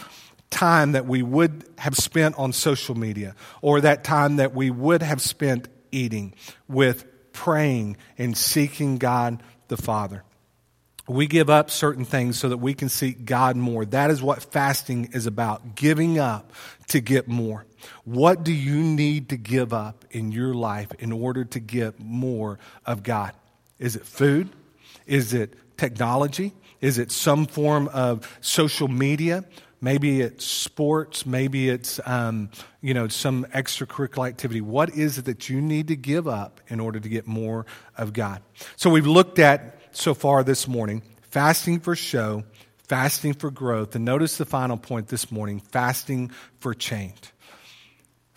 time 0.52 0.92
that 0.92 1.08
we 1.08 1.24
would 1.24 1.64
have 1.78 1.96
spent 1.96 2.38
on 2.38 2.54
social 2.54 2.94
media 2.94 3.36
or 3.62 3.82
that 3.82 4.04
time 4.04 4.36
that 4.36 4.54
we 4.54 4.70
would 4.70 5.02
have 5.02 5.22
spent 5.22 5.68
eating 5.92 6.34
with 6.68 7.06
praying 7.34 7.98
and 8.18 8.38
seeking 8.38 8.98
God 8.98 9.42
the 9.68 9.78
Father. 9.78 10.24
We 11.08 11.28
give 11.28 11.50
up 11.50 11.72
certain 11.72 12.06
things 12.06 12.40
so 12.40 12.50
that 12.50 12.58
we 12.58 12.74
can 12.74 12.88
seek 12.88 13.26
God 13.26 13.56
more. 13.56 13.86
That 13.86 14.12
is 14.12 14.22
what 14.22 14.44
fasting 14.44 15.10
is 15.14 15.26
about 15.26 15.76
giving 15.76 16.20
up 16.20 16.52
to 16.90 17.02
get 17.02 17.28
more. 17.28 17.66
What 18.04 18.44
do 18.44 18.54
you 18.54 18.76
need 18.76 19.30
to 19.30 19.38
give 19.38 19.74
up 19.74 20.06
in 20.12 20.32
your 20.32 20.54
life 20.54 20.92
in 21.00 21.12
order 21.12 21.44
to 21.46 21.60
get 21.60 22.00
more 22.00 22.60
of 22.86 23.04
God? 23.04 23.34
Is 23.80 23.96
it 23.96 24.06
food? 24.06 24.50
Is 25.08 25.34
it 25.34 25.56
technology? 25.78 26.54
Is 26.80 26.98
it 26.98 27.12
some 27.12 27.48
form 27.48 27.88
of 27.90 28.38
social 28.42 28.88
media? 28.88 29.44
Maybe 29.82 30.22
it's 30.22 30.46
sports. 30.46 31.26
Maybe 31.26 31.70
it's, 31.70 32.00
um, 32.06 32.52
you 32.82 32.94
know, 32.94 33.08
some 33.08 33.46
extracurricular 33.46 34.28
activity. 34.28 34.62
What 34.62 34.92
is 34.92 35.18
it 35.18 35.26
that 35.26 35.50
you 35.50 35.60
need 35.60 35.88
to 35.88 35.96
give 35.96 36.28
up 36.28 36.62
in 36.68 36.80
order 36.80 37.00
to 37.00 37.10
get 37.10 37.26
more 37.26 37.66
of 37.98 38.14
God? 38.14 38.44
So 38.76 38.92
we've 38.92 39.08
looked 39.08 39.40
at 39.40 39.81
so 39.92 40.14
far 40.14 40.44
this 40.44 40.68
morning 40.68 41.02
fasting 41.22 41.80
for 41.80 41.96
show, 41.96 42.44
fasting 42.88 43.34
for 43.34 43.52
growth. 43.52 43.96
And 43.96 44.04
notice 44.04 44.38
the 44.38 44.46
final 44.46 44.78
point 44.78 45.08
this 45.08 45.32
morning 45.32 45.60
fasting 45.60 46.32
for 46.60 46.74
change. 46.74 47.20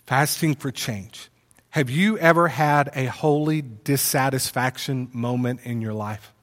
Fasting 0.07 0.55
for 0.55 0.71
change. 0.71 1.31
Have 1.71 1.91
you 1.91 2.19
ever 2.19 2.49
had 2.49 2.91
a 2.95 3.07
holy 3.07 3.63
dissatisfaction 3.63 5.09
moment 5.13 5.61
in 5.65 5.81
your 5.81 5.95
life? 5.95 6.35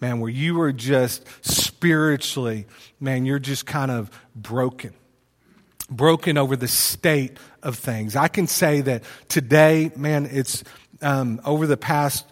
man, 0.00 0.20
where 0.20 0.30
you 0.30 0.54
were 0.54 0.72
just 0.72 1.26
spiritually, 1.44 2.66
man, 3.00 3.24
you're 3.24 3.38
just 3.38 3.66
kind 3.66 3.90
of 3.90 4.10
broken. 4.34 4.92
Broken 5.88 6.36
over 6.36 6.56
the 6.56 6.68
state 6.68 7.38
of 7.62 7.78
things. 7.78 8.16
I 8.16 8.28
can 8.28 8.46
say 8.46 8.80
that 8.82 9.04
today, 9.28 9.92
man, 9.96 10.28
it's 10.30 10.64
um, 11.00 11.40
over 11.44 11.66
the 11.66 11.76
past 11.76 12.26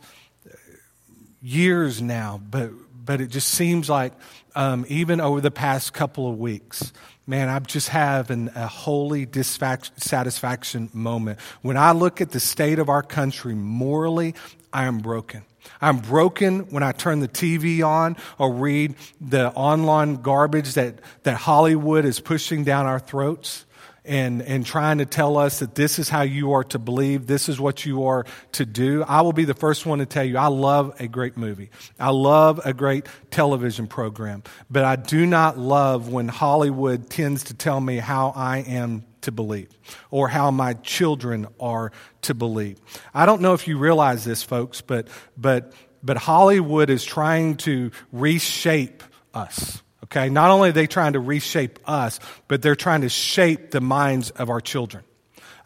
years 1.45 2.01
now, 2.01 2.41
but 2.51 2.71
but 3.05 3.21
it 3.21 3.29
just 3.29 3.49
seems 3.49 3.91
like 3.91 4.15
um, 4.55 4.87
even 4.89 5.21
over 5.21 5.41
the 5.43 5.51
past 5.51 5.93
couple 5.93 6.29
of 6.29 6.39
weeks, 6.39 6.91
man, 7.27 7.51
I'm 7.51 7.67
just 7.67 7.91
having 7.91 8.49
a 8.55 8.67
holy 8.67 9.27
dissatisfaction 9.27 10.89
moment. 10.95 11.39
When 11.61 11.77
I 11.77 11.93
look 11.93 12.23
at 12.23 12.31
the 12.31 12.41
state 12.41 12.79
of 12.79 12.89
our 12.89 13.03
country 13.03 13.55
morally, 13.55 14.35
I 14.73 14.85
am 14.85 14.99
broken. 14.99 15.43
I'm 15.81 15.99
broken 15.99 16.61
when 16.71 16.83
I 16.83 16.93
turn 16.93 17.21
the 17.21 17.29
TV 17.29 17.87
on 17.87 18.17
or 18.39 18.53
read 18.53 18.95
the 19.21 19.51
online 19.53 20.17
garbage 20.17 20.75
that, 20.75 21.01
that 21.25 21.37
Hollywood 21.37 22.05
is 22.05 22.21
pushing 22.21 22.65
down 22.65 22.87
our 22.87 22.99
throats 22.99 23.67
and, 24.05 24.43
and 24.43 24.67
trying 24.67 24.99
to 24.99 25.07
tell 25.07 25.37
us 25.37 25.61
that 25.61 25.75
this 25.75 25.99
is 25.99 26.09
how 26.09 26.23
you 26.23 26.53
are 26.53 26.65
to 26.65 26.79
believe, 26.79 27.27
this 27.27 27.49
is 27.49 27.59
what 27.59 27.87
you 27.87 28.05
are 28.05 28.27
to 28.53 28.67
do. 28.67 29.03
I 29.03 29.23
will 29.23 29.33
be 29.33 29.45
the 29.45 29.55
first 29.55 29.87
one 29.87 30.01
to 30.01 30.07
tell 30.07 30.25
you 30.25 30.37
I 30.37 30.49
love 30.49 31.01
a 31.01 31.09
great 31.09 31.37
movie. 31.37 31.71
I 31.99 32.11
love 32.11 32.61
a 32.65 32.75
great 32.75 33.07
television 33.31 33.87
program. 33.87 34.43
But 34.71 34.85
I 34.85 34.97
do 34.97 35.27
not 35.27 35.59
love 35.59 36.09
when 36.09 36.29
Hollywood 36.29 37.09
tends 37.09 37.45
to 37.45 37.55
tell 37.55 37.81
me 37.81 37.97
how 37.97 38.33
I 38.37 38.59
am 38.59 39.05
to 39.23 39.33
believe 39.33 39.71
or 40.11 40.29
how 40.29 40.51
my 40.51 40.75
children 40.75 41.47
are 41.59 41.93
to 42.23 42.35
believe. 42.35 42.79
I 43.15 43.27
don't 43.27 43.41
know 43.41 43.55
if 43.55 43.67
you 43.67 43.79
realize 43.79 44.25
this, 44.25 44.43
folks, 44.43 44.81
but, 44.81 45.09
but, 45.37 45.73
but 46.03 46.19
Hollywood 46.19 46.91
is 46.91 47.05
trying 47.05 47.57
to 47.59 47.91
reshape 48.13 49.03
us. 49.33 49.83
Okay? 50.15 50.29
Not 50.29 50.51
only 50.51 50.69
are 50.69 50.73
they 50.73 50.87
trying 50.87 51.15
to 51.15 51.21
reshape 51.21 51.79
us, 51.87 52.21
but 52.47 52.63
they're 52.63 52.77
trying 52.77 53.01
to 53.01 53.09
shape 53.09 53.73
the 53.73 53.81
minds 53.81 54.31
of 54.31 54.49
our 54.49 54.61
children. 54.61 55.03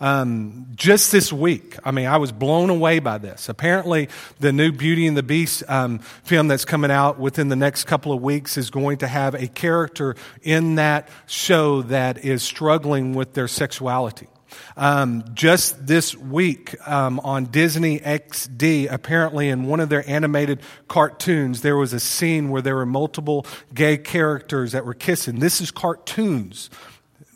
Um, 0.01 0.69
just 0.77 1.11
this 1.11 1.33
week, 1.33 1.77
I 1.85 1.91
mean, 1.91 2.07
I 2.07 2.19
was 2.19 2.31
blown 2.31 2.71
away 2.71 3.01
by 3.01 3.19
this. 3.19 3.49
Apparently, 3.49 4.09
the 4.39 4.53
new 4.53 4.71
Beauty 4.71 5.09
and 5.09 5.17
the 5.17 5.25
Beast 5.25 5.65
um, 5.69 5.99
film 5.99 6.47
that's 6.47 6.65
coming 6.65 6.91
out 6.91 7.19
within 7.19 7.49
the 7.49 7.57
next 7.57 7.85
couple 7.85 8.13
of 8.13 8.23
weeks 8.23 8.57
is 8.57 8.71
going 8.71 8.99
to 8.99 9.09
have 9.09 9.35
a 9.35 9.49
character 9.49 10.15
in 10.43 10.77
that 10.77 11.09
show 11.27 11.83
that 11.83 12.25
is 12.25 12.43
struggling 12.45 13.15
with 13.15 13.35
their 13.35 13.49
sexuality. 13.49 14.29
Um, 14.77 15.25
just 15.35 15.87
this 15.87 16.17
week 16.17 16.75
um, 16.89 17.21
on 17.21 17.47
Disney 17.47 18.01
XD, 18.01 18.91
apparently 18.91 19.49
in 19.49 19.67
one 19.67 19.81
of 19.81 19.89
their 19.89 20.09
animated 20.09 20.61
cartoons, 20.89 21.63
there 21.63 21.77
was 21.77 21.93
a 21.93 22.01
scene 22.01 22.51
where 22.51 22.63
there 22.63 22.77
were 22.77 22.87
multiple 22.87 23.47
gay 23.75 23.99
characters 23.99 24.73
that 24.73 24.85
were 24.85 24.95
kissing. 24.95 25.39
This 25.39 25.61
is 25.61 25.71
cartoons, 25.71 26.71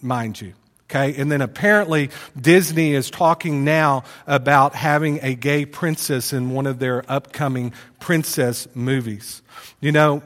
mind 0.00 0.40
you. 0.40 0.54
Okay, 0.90 1.18
and 1.18 1.32
then 1.32 1.40
apparently 1.40 2.10
Disney 2.38 2.92
is 2.92 3.10
talking 3.10 3.64
now 3.64 4.04
about 4.26 4.74
having 4.74 5.20
a 5.22 5.34
gay 5.34 5.64
princess 5.64 6.34
in 6.34 6.50
one 6.50 6.66
of 6.66 6.80
their 6.80 7.02
upcoming 7.10 7.72
princess 7.98 8.68
movies. 8.74 9.40
You 9.80 9.92
know, 9.92 10.22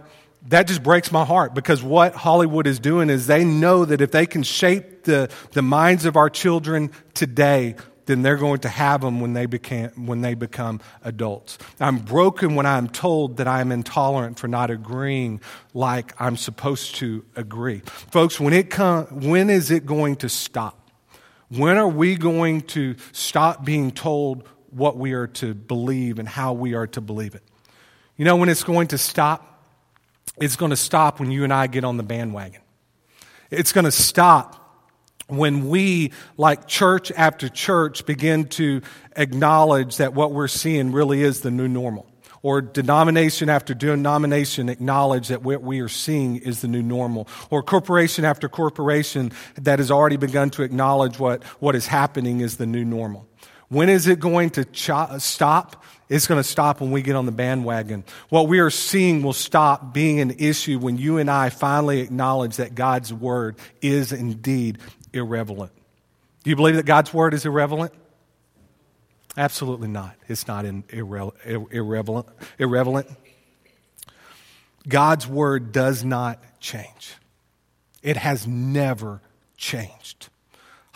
that 0.48 0.68
just 0.68 0.82
breaks 0.82 1.10
my 1.10 1.24
heart 1.24 1.54
because 1.54 1.82
what 1.82 2.14
Hollywood 2.14 2.66
is 2.66 2.78
doing 2.78 3.10
is 3.10 3.26
they 3.26 3.44
know 3.44 3.84
that 3.84 4.00
if 4.00 4.12
they 4.12 4.26
can 4.26 4.42
shape 4.42 5.04
the, 5.04 5.30
the 5.52 5.62
minds 5.62 6.04
of 6.04 6.16
our 6.16 6.30
children 6.30 6.90
today, 7.14 7.74
then 8.06 8.22
they're 8.22 8.36
going 8.36 8.60
to 8.60 8.68
have 8.68 9.00
them 9.00 9.20
when 9.20 9.32
they, 9.32 9.46
became, 9.46 10.06
when 10.06 10.20
they 10.20 10.34
become 10.34 10.80
adults. 11.02 11.58
I'm 11.80 11.98
broken 11.98 12.54
when 12.54 12.64
I'm 12.64 12.88
told 12.88 13.38
that 13.38 13.48
I'm 13.48 13.72
intolerant 13.72 14.38
for 14.38 14.46
not 14.46 14.70
agreeing 14.70 15.40
like 15.74 16.14
I'm 16.20 16.36
supposed 16.36 16.96
to 16.96 17.24
agree. 17.34 17.82
Folks, 17.84 18.38
when, 18.38 18.52
it 18.52 18.70
come, 18.70 19.06
when 19.06 19.50
is 19.50 19.70
it 19.70 19.84
going 19.84 20.16
to 20.16 20.28
stop? 20.28 20.90
When 21.48 21.76
are 21.76 21.88
we 21.88 22.16
going 22.16 22.62
to 22.62 22.96
stop 23.12 23.64
being 23.64 23.90
told 23.90 24.48
what 24.70 24.96
we 24.96 25.12
are 25.12 25.28
to 25.28 25.54
believe 25.54 26.18
and 26.18 26.28
how 26.28 26.52
we 26.52 26.74
are 26.74 26.86
to 26.88 27.00
believe 27.00 27.34
it? 27.34 27.42
You 28.16 28.24
know 28.24 28.36
when 28.36 28.48
it's 28.48 28.64
going 28.64 28.88
to 28.88 28.98
stop? 28.98 29.55
It's 30.38 30.56
going 30.56 30.70
to 30.70 30.76
stop 30.76 31.20
when 31.20 31.30
you 31.30 31.44
and 31.44 31.52
I 31.52 31.66
get 31.66 31.84
on 31.84 31.96
the 31.96 32.02
bandwagon. 32.02 32.60
It's 33.50 33.72
going 33.72 33.84
to 33.84 33.90
stop 33.90 34.62
when 35.28 35.68
we, 35.68 36.12
like 36.36 36.68
church 36.68 37.10
after 37.12 37.48
church, 37.48 38.06
begin 38.06 38.44
to 38.44 38.82
acknowledge 39.16 39.96
that 39.96 40.14
what 40.14 40.32
we're 40.32 40.48
seeing 40.48 40.92
really 40.92 41.22
is 41.22 41.40
the 41.40 41.50
new 41.50 41.68
normal. 41.68 42.06
Or 42.42 42.60
denomination 42.60 43.48
after 43.48 43.74
denomination 43.74 44.68
acknowledge 44.68 45.28
that 45.28 45.42
what 45.42 45.62
we 45.62 45.80
are 45.80 45.88
seeing 45.88 46.36
is 46.36 46.60
the 46.60 46.68
new 46.68 46.82
normal. 46.82 47.26
Or 47.50 47.62
corporation 47.62 48.24
after 48.24 48.48
corporation 48.48 49.32
that 49.56 49.80
has 49.80 49.90
already 49.90 50.16
begun 50.16 50.50
to 50.50 50.62
acknowledge 50.62 51.18
what, 51.18 51.42
what 51.60 51.74
is 51.74 51.88
happening 51.88 52.40
is 52.40 52.56
the 52.56 52.66
new 52.66 52.84
normal. 52.84 53.26
When 53.68 53.88
is 53.88 54.06
it 54.06 54.20
going 54.20 54.50
to 54.50 55.18
stop? 55.18 55.82
It's 56.08 56.26
going 56.26 56.40
to 56.40 56.48
stop 56.48 56.80
when 56.80 56.92
we 56.92 57.02
get 57.02 57.16
on 57.16 57.26
the 57.26 57.32
bandwagon. 57.32 58.04
What 58.28 58.46
we 58.46 58.60
are 58.60 58.70
seeing 58.70 59.22
will 59.22 59.32
stop 59.32 59.92
being 59.92 60.20
an 60.20 60.36
issue 60.38 60.78
when 60.78 60.98
you 60.98 61.18
and 61.18 61.28
I 61.28 61.50
finally 61.50 62.00
acknowledge 62.00 62.56
that 62.56 62.74
God's 62.74 63.12
word 63.12 63.56
is 63.82 64.12
indeed 64.12 64.78
irrelevant. 65.12 65.72
Do 66.44 66.50
you 66.50 66.56
believe 66.56 66.76
that 66.76 66.86
God's 66.86 67.12
word 67.12 67.34
is 67.34 67.44
irrelevant? 67.44 67.92
Absolutely 69.36 69.88
not. 69.88 70.14
It's 70.28 70.46
not 70.46 70.64
in 70.64 70.84
irre- 70.84 71.32
irrelevant. 71.72 72.28
irrelevant. 72.58 73.08
God's 74.88 75.26
word 75.26 75.72
does 75.72 76.04
not 76.04 76.40
change. 76.60 77.16
It 78.02 78.16
has 78.16 78.46
never 78.46 79.20
changed. 79.56 80.28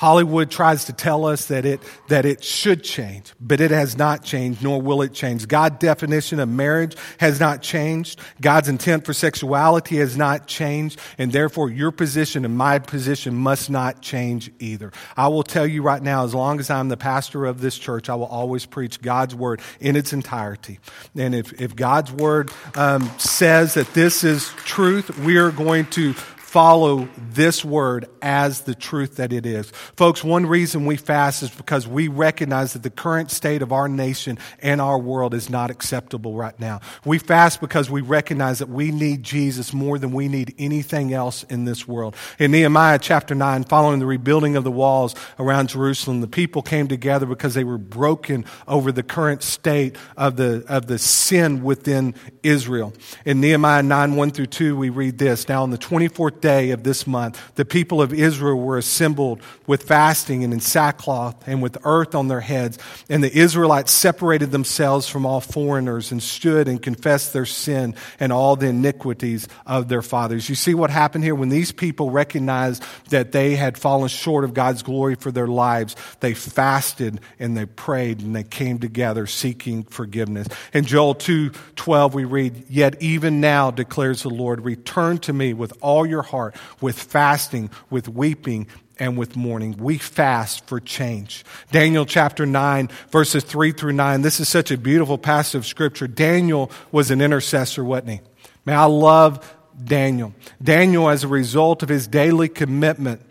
Hollywood 0.00 0.50
tries 0.50 0.86
to 0.86 0.94
tell 0.94 1.26
us 1.26 1.48
that 1.48 1.66
it, 1.66 1.78
that 2.08 2.24
it 2.24 2.42
should 2.42 2.82
change, 2.82 3.34
but 3.38 3.60
it 3.60 3.70
has 3.70 3.98
not 3.98 4.24
changed, 4.24 4.62
nor 4.62 4.80
will 4.80 5.02
it 5.02 5.12
change. 5.12 5.46
God's 5.46 5.78
definition 5.78 6.40
of 6.40 6.48
marriage 6.48 6.96
has 7.18 7.38
not 7.38 7.60
changed. 7.60 8.18
God's 8.40 8.70
intent 8.70 9.04
for 9.04 9.12
sexuality 9.12 9.98
has 9.98 10.16
not 10.16 10.46
changed, 10.46 10.98
and 11.18 11.32
therefore 11.32 11.68
your 11.68 11.90
position 11.90 12.46
and 12.46 12.56
my 12.56 12.78
position 12.78 13.34
must 13.34 13.68
not 13.68 14.00
change 14.00 14.50
either. 14.58 14.90
I 15.18 15.28
will 15.28 15.42
tell 15.42 15.66
you 15.66 15.82
right 15.82 16.02
now, 16.02 16.24
as 16.24 16.34
long 16.34 16.60
as 16.60 16.70
I'm 16.70 16.88
the 16.88 16.96
pastor 16.96 17.44
of 17.44 17.60
this 17.60 17.76
church, 17.76 18.08
I 18.08 18.14
will 18.14 18.24
always 18.24 18.64
preach 18.64 19.02
God's 19.02 19.34
word 19.34 19.60
in 19.80 19.96
its 19.96 20.14
entirety. 20.14 20.78
And 21.14 21.34
if, 21.34 21.60
if 21.60 21.76
God's 21.76 22.10
word 22.10 22.50
um, 22.74 23.02
says 23.18 23.74
that 23.74 23.92
this 23.92 24.24
is 24.24 24.48
truth, 24.64 25.18
we 25.18 25.36
are 25.36 25.50
going 25.50 25.84
to 25.90 26.14
follow 26.50 27.08
this 27.16 27.64
word 27.64 28.06
as 28.20 28.62
the 28.62 28.74
truth 28.74 29.18
that 29.18 29.32
it 29.32 29.46
is. 29.46 29.70
Folks, 29.96 30.24
one 30.24 30.44
reason 30.44 30.84
we 30.84 30.96
fast 30.96 31.44
is 31.44 31.50
because 31.50 31.86
we 31.86 32.08
recognize 32.08 32.72
that 32.72 32.82
the 32.82 32.90
current 32.90 33.30
state 33.30 33.62
of 33.62 33.70
our 33.70 33.88
nation 33.88 34.36
and 34.58 34.80
our 34.80 34.98
world 34.98 35.32
is 35.32 35.48
not 35.48 35.70
acceptable 35.70 36.34
right 36.34 36.58
now. 36.58 36.80
We 37.04 37.18
fast 37.18 37.60
because 37.60 37.88
we 37.88 38.00
recognize 38.00 38.58
that 38.58 38.68
we 38.68 38.90
need 38.90 39.22
Jesus 39.22 39.72
more 39.72 39.96
than 39.96 40.10
we 40.10 40.26
need 40.26 40.52
anything 40.58 41.12
else 41.12 41.44
in 41.44 41.66
this 41.66 41.86
world. 41.86 42.16
In 42.40 42.50
Nehemiah 42.50 42.98
chapter 42.98 43.36
9, 43.36 43.62
following 43.62 44.00
the 44.00 44.06
rebuilding 44.06 44.56
of 44.56 44.64
the 44.64 44.72
walls 44.72 45.14
around 45.38 45.68
Jerusalem, 45.68 46.20
the 46.20 46.26
people 46.26 46.62
came 46.62 46.88
together 46.88 47.26
because 47.26 47.54
they 47.54 47.62
were 47.62 47.78
broken 47.78 48.44
over 48.66 48.90
the 48.90 49.04
current 49.04 49.44
state 49.44 49.94
of 50.16 50.34
the, 50.34 50.64
of 50.66 50.88
the 50.88 50.98
sin 50.98 51.62
within 51.62 52.12
Israel. 52.42 52.92
In 53.24 53.40
Nehemiah 53.40 53.84
9, 53.84 54.16
1 54.16 54.30
through 54.32 54.46
2, 54.46 54.76
we 54.76 54.88
read 54.88 55.16
this. 55.16 55.48
Now, 55.48 55.62
on 55.62 55.70
the 55.70 55.78
24th 55.78 56.39
day 56.40 56.70
of 56.70 56.82
this 56.82 57.06
month, 57.06 57.54
the 57.54 57.64
people 57.64 58.00
of 58.02 58.12
Israel 58.12 58.58
were 58.58 58.78
assembled 58.78 59.40
with 59.66 59.84
fasting 59.84 60.44
and 60.44 60.52
in 60.52 60.60
sackcloth 60.60 61.46
and 61.46 61.62
with 61.62 61.78
earth 61.84 62.14
on 62.14 62.28
their 62.28 62.40
heads. 62.40 62.78
And 63.08 63.22
the 63.22 63.36
Israelites 63.36 63.92
separated 63.92 64.50
themselves 64.50 65.08
from 65.08 65.26
all 65.26 65.40
foreigners 65.40 66.12
and 66.12 66.22
stood 66.22 66.68
and 66.68 66.82
confessed 66.82 67.32
their 67.32 67.46
sin 67.46 67.94
and 68.18 68.32
all 68.32 68.56
the 68.56 68.68
iniquities 68.68 69.48
of 69.66 69.88
their 69.88 70.02
fathers. 70.02 70.48
You 70.48 70.54
see 70.54 70.74
what 70.74 70.90
happened 70.90 71.24
here? 71.24 71.34
When 71.34 71.48
these 71.48 71.72
people 71.72 72.10
recognized 72.10 72.82
that 73.10 73.32
they 73.32 73.56
had 73.56 73.78
fallen 73.78 74.08
short 74.08 74.44
of 74.44 74.54
God's 74.54 74.82
glory 74.82 75.14
for 75.14 75.30
their 75.30 75.46
lives, 75.46 75.96
they 76.20 76.34
fasted 76.34 77.20
and 77.38 77.56
they 77.56 77.66
prayed 77.66 78.20
and 78.20 78.34
they 78.34 78.44
came 78.44 78.78
together 78.78 79.26
seeking 79.26 79.84
forgiveness. 79.84 80.48
In 80.72 80.84
Joel 80.84 81.14
2 81.14 81.50
12, 81.76 82.14
we 82.14 82.24
read, 82.24 82.64
Yet 82.68 83.00
even 83.02 83.40
now, 83.40 83.70
declares 83.70 84.22
the 84.22 84.30
Lord, 84.30 84.64
return 84.64 85.18
to 85.18 85.32
me 85.32 85.54
with 85.54 85.72
all 85.80 86.06
your 86.06 86.22
heart, 86.30 86.54
with 86.80 86.98
fasting, 87.00 87.70
with 87.90 88.08
weeping, 88.08 88.66
and 88.98 89.16
with 89.16 89.34
mourning. 89.36 89.76
We 89.78 89.98
fast 89.98 90.66
for 90.66 90.78
change. 90.78 91.44
Daniel 91.72 92.04
chapter 92.04 92.46
9, 92.46 92.88
verses 93.10 93.42
3 93.44 93.72
through 93.72 93.94
9. 93.94 94.22
This 94.22 94.40
is 94.40 94.48
such 94.48 94.70
a 94.70 94.78
beautiful 94.78 95.18
passage 95.18 95.54
of 95.56 95.66
scripture. 95.66 96.06
Daniel 96.06 96.70
was 96.92 97.10
an 97.10 97.20
intercessor, 97.20 97.82
wasn't 97.82 98.10
he? 98.10 98.20
Man, 98.64 98.78
I 98.78 98.84
love 98.84 99.56
Daniel. 99.82 100.34
Daniel, 100.62 101.08
as 101.08 101.24
a 101.24 101.28
result 101.28 101.82
of 101.82 101.88
his 101.88 102.06
daily 102.06 102.48
commitment 102.48 103.22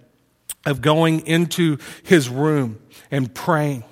of 0.66 0.82
going 0.82 1.26
into 1.28 1.78
his 2.04 2.30
room 2.30 2.80
and 3.12 3.34
praying, 3.34 3.84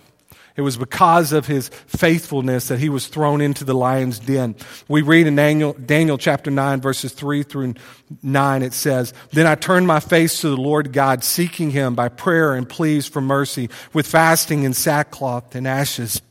it 0.58 0.62
was 0.62 0.76
because 0.76 1.32
of 1.32 1.46
his 1.46 1.70
faithfulness 1.70 2.67
that 2.67 2.80
he 2.80 2.89
was 2.89 3.08
thrown 3.08 3.41
into 3.41 3.63
the 3.63 3.76
lion's 3.76 4.17
den. 4.17 4.56
We 4.88 5.04
read 5.04 5.28
in 5.28 5.36
Daniel, 5.36 5.74
Daniel 5.74 6.17
chapter 6.17 6.50
9, 6.50 6.82
verses 6.82 7.13
3 7.13 7.43
through 7.43 7.76
9, 8.24 8.63
it 8.63 8.74
says, 8.74 9.13
Then 9.32 9.46
I 9.46 9.54
turned 9.54 9.86
my 9.86 10.00
face 10.00 10.41
to 10.41 10.50
the 10.50 10.58
Lord 10.58 10.91
God, 10.91 11.24
seeking 11.24 11.70
him 11.70 11.93
by 11.93 12.10
prayer 12.10 12.56
and 12.56 12.67
pleas 12.67 13.08
for 13.08 13.22
mercy, 13.22 13.70
with 13.93 14.08
fasting 14.08 14.65
and 14.65 14.76
sackcloth 14.76 15.54
and 15.54 15.67
ashes. 15.67 16.22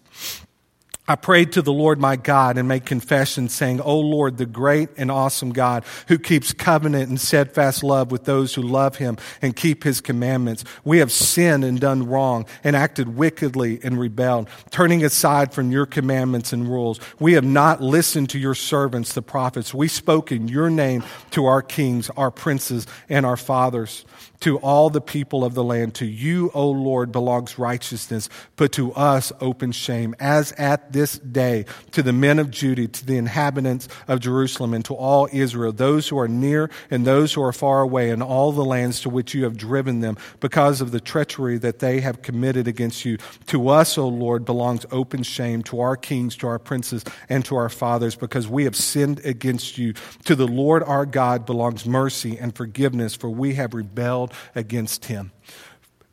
I 1.09 1.15
prayed 1.15 1.53
to 1.53 1.63
the 1.63 1.73
Lord 1.73 2.01
my 2.01 2.17
God 2.17 2.59
and 2.59 2.67
made 2.67 2.85
confession 2.85 3.49
saying, 3.49 3.81
O 3.81 4.01
Lord, 4.01 4.39
the 4.39 4.47
great 4.47 4.89
and 4.97 5.11
awesome 5.11 5.53
God 5.53 5.85
who 6.09 6.19
keeps 6.19 6.53
covenant 6.53 7.09
and 7.09 7.21
steadfast 7.21 7.85
love 7.85 8.11
with 8.11 8.25
those 8.25 8.55
who 8.55 8.63
love 8.63 8.97
him 8.97 9.17
and 9.41 9.55
keep 9.55 9.85
his 9.85 10.01
commandments. 10.01 10.65
We 10.85 10.99
have 10.99 11.13
sinned 11.13 11.65
and 11.65 11.79
done 11.79 12.09
wrong 12.09 12.47
and 12.65 12.75
acted 12.75 13.17
wickedly 13.17 13.79
and 13.85 14.01
rebelled, 14.01 14.49
turning 14.71 15.05
aside 15.05 15.53
from 15.53 15.71
your 15.71 15.87
commandments 15.87 16.53
and 16.53 16.69
rules. 16.69 16.99
We 17.21 17.35
have 17.35 17.45
not 17.45 17.81
listened 17.81 18.31
to 18.31 18.39
your 18.39 18.57
servants, 18.57 19.13
the 19.13 19.23
prophets. 19.23 19.73
We 19.73 19.87
spoke 19.87 20.33
in 20.33 20.49
your 20.49 20.71
name 20.71 21.05
to 21.31 21.47
our 21.47 21.63
kings, 21.63 22.11
our 22.17 22.33
princes, 22.33 22.87
and 23.09 23.25
our 23.25 23.37
fathers 23.37 24.05
to 24.41 24.59
all 24.59 24.91
the 24.91 25.01
people 25.01 25.45
of 25.45 25.55
the 25.55 25.65
land. 25.65 25.95
To 25.97 26.07
you, 26.07 26.51
O 26.55 26.71
Lord, 26.71 27.13
belongs 27.13 27.59
righteousness, 27.59 28.29
but 28.57 28.73
to 28.73 28.93
us 28.95 29.33
open 29.41 29.73
shame, 29.73 30.15
as 30.19 30.53
at 30.53 30.93
this 30.93 31.19
day 31.19 31.65
to 31.93 32.03
the 32.03 32.13
men 32.13 32.39
of 32.39 32.51
Judah, 32.51 32.89
to 32.89 33.07
the 33.07 33.17
inhabitants 33.17 33.89
of 34.09 34.21
Jerusalem, 34.21 34.75
and 34.75 34.85
to 34.85 34.95
all 34.95 35.29
Israel, 35.33 35.73
those 35.73 36.09
who 36.09 36.19
are 36.19 36.29
near 36.29 36.71
and 36.91 37.07
those 37.07 37.33
who 37.33 37.43
are 37.43 37.53
far 37.53 37.81
away, 37.81 38.11
and 38.11 38.23
all 38.23 38.53
the 38.53 38.65
lands 38.65 39.01
to 39.03 39.09
which 39.09 39.35
you 39.35 39.45
have 39.45 39.57
driven 39.57 40.01
them, 40.01 40.17
because 40.41 40.81
of 40.81 40.91
the 40.91 41.01
treachery 41.01 41.59
that 41.59 41.79
they 41.79 42.01
have 42.01 42.23
committed 42.23 42.69
against 42.69 43.05
you. 43.05 43.19
To 43.47 43.69
us, 43.69 43.97
O 43.99 44.09
Lord, 44.09 44.45
belongs 44.45 44.87
open 44.91 45.23
shame, 45.23 45.63
to 45.65 45.81
our 45.81 45.97
kings, 45.97 46.37
to 46.37 46.47
our 46.47 46.59
princes, 46.59 47.05
and 47.29 47.45
to 47.45 47.57
our 47.57 47.69
fathers, 47.69 48.15
because 48.15 48.49
we 48.49 48.65
have 48.65 48.77
sinned 48.77 49.21
against 49.25 49.79
you. 49.79 49.95
To 50.25 50.35
the 50.35 50.47
Lord 50.47 50.83
our 50.83 51.07
God 51.07 51.47
belongs 51.47 51.87
mercy 51.87 52.39
and 52.39 52.55
forgiveness, 52.55 53.15
for 53.15 53.31
we 53.31 53.55
have 53.55 53.75
rebelled 53.75 54.26
rebelled 54.27 54.33
against 54.55 55.07
him. 55.07 55.33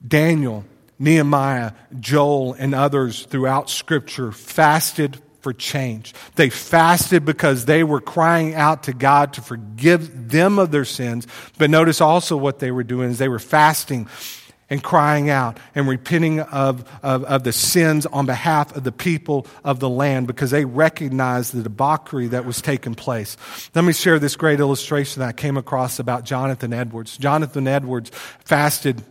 Daniel, 0.06 0.66
Nehemiah, 1.00 1.74
Joel, 2.00 2.54
and 2.54 2.76
others 2.76 3.26
throughout 3.26 3.70
Scripture 3.70 4.32
fasted 4.32 5.20
for 5.42 5.54
change. 5.54 6.14
They 6.36 6.50
fasted 6.50 7.26
because 7.26 7.66
they 7.66 7.84
were 7.84 8.00
crying 8.00 8.56
out 8.56 8.84
to 8.84 8.94
God 8.94 9.34
to 9.34 9.42
forgive 9.42 10.30
them 10.30 10.58
of 10.58 10.72
their 10.72 10.86
sins. 10.86 11.28
But 11.58 11.70
notice 11.70 12.00
also 12.00 12.38
what 12.38 12.60
they 12.60 12.72
were 12.72 12.84
doing 12.84 13.12
is 13.12 13.18
they 13.18 13.28
were 13.28 13.40
fasting 13.40 14.08
and 14.74 14.82
crying 14.82 15.30
out 15.30 15.60
and 15.76 15.88
repenting 15.88 16.40
of, 16.40 16.84
of, 17.04 17.24
of, 17.26 17.44
the 17.44 17.54
sins 17.54 18.08
on 18.08 18.26
behalf 18.26 18.76
of 18.76 18.84
the 18.84 18.92
people 18.92 19.46
of 19.64 19.80
the 19.80 19.88
land 19.88 20.26
because 20.26 20.50
they 20.50 20.66
recognized 20.66 21.54
the 21.54 21.62
debauchery 21.62 22.26
that 22.26 22.44
was 22.44 22.60
taking 22.60 22.96
place. 22.96 23.38
Let 23.76 23.84
me 23.84 23.94
share 23.94 24.18
this 24.18 24.36
great 24.36 24.60
illustration 24.60 25.20
that 25.20 25.28
I 25.28 25.32
came 25.32 25.58
across 25.58 26.00
about 26.00 26.26
Jonathan 26.26 26.74
Edwards. 26.74 27.20
Jonathan 27.20 27.68
Edwards 27.68 28.10
fasted 28.46 29.04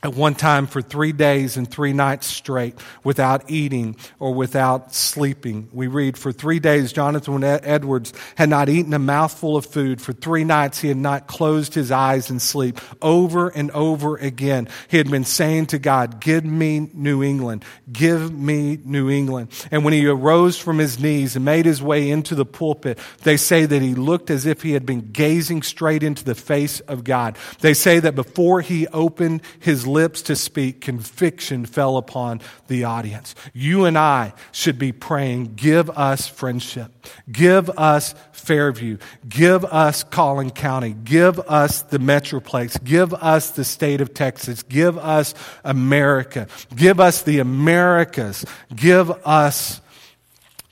at 0.00 0.14
one 0.14 0.36
time 0.36 0.68
for 0.68 0.80
three 0.80 1.10
days 1.10 1.56
and 1.56 1.68
three 1.68 1.92
nights 1.92 2.28
straight 2.28 2.76
without 3.02 3.50
eating 3.50 3.96
or 4.20 4.32
without 4.32 4.94
sleeping. 4.94 5.68
We 5.72 5.88
read, 5.88 6.16
For 6.16 6.30
three 6.30 6.60
days, 6.60 6.92
Jonathan 6.92 7.42
Edwards 7.42 8.12
had 8.36 8.48
not 8.48 8.68
eaten 8.68 8.94
a 8.94 9.00
mouthful 9.00 9.56
of 9.56 9.66
food. 9.66 10.00
For 10.00 10.12
three 10.12 10.44
nights, 10.44 10.78
he 10.78 10.86
had 10.86 10.96
not 10.96 11.26
closed 11.26 11.74
his 11.74 11.90
eyes 11.90 12.30
in 12.30 12.38
sleep. 12.38 12.78
Over 13.02 13.48
and 13.48 13.72
over 13.72 14.16
again, 14.16 14.68
he 14.86 14.98
had 14.98 15.10
been 15.10 15.24
saying 15.24 15.66
to 15.66 15.80
God, 15.80 16.20
Give 16.20 16.44
me 16.44 16.90
New 16.94 17.24
England. 17.24 17.64
Give 17.90 18.32
me 18.32 18.78
New 18.84 19.10
England. 19.10 19.48
And 19.72 19.84
when 19.84 19.94
he 19.94 20.06
arose 20.06 20.56
from 20.56 20.78
his 20.78 21.00
knees 21.00 21.34
and 21.34 21.44
made 21.44 21.66
his 21.66 21.82
way 21.82 22.08
into 22.08 22.36
the 22.36 22.46
pulpit, 22.46 23.00
they 23.24 23.36
say 23.36 23.66
that 23.66 23.82
he 23.82 23.96
looked 23.96 24.30
as 24.30 24.46
if 24.46 24.62
he 24.62 24.74
had 24.74 24.86
been 24.86 25.10
gazing 25.10 25.62
straight 25.62 26.04
into 26.04 26.24
the 26.24 26.36
face 26.36 26.78
of 26.80 27.02
God. 27.02 27.36
They 27.62 27.74
say 27.74 27.98
that 27.98 28.14
before 28.14 28.60
he 28.60 28.86
opened 28.88 29.42
his 29.58 29.87
lips 29.88 30.22
to 30.22 30.36
speak, 30.36 30.80
conviction 30.80 31.66
fell 31.66 31.96
upon 31.96 32.40
the 32.68 32.84
audience. 32.84 33.34
You 33.52 33.84
and 33.84 33.98
I 33.98 34.34
should 34.52 34.78
be 34.78 34.92
praying, 34.92 35.54
give 35.56 35.90
us 35.90 36.28
friendship, 36.28 36.92
give 37.30 37.70
us 37.70 38.14
Fairview, 38.32 38.98
give 39.28 39.64
us 39.64 40.04
Collin 40.04 40.50
County, 40.50 40.94
give 41.04 41.38
us 41.40 41.82
the 41.82 41.98
Metroplex, 41.98 42.82
give 42.82 43.12
us 43.14 43.50
the 43.50 43.64
state 43.64 44.00
of 44.00 44.14
Texas, 44.14 44.62
give 44.62 44.96
us 44.96 45.34
America, 45.64 46.46
give 46.74 47.00
us 47.00 47.22
the 47.22 47.40
Americas, 47.40 48.44
give 48.74 49.10
us 49.26 49.80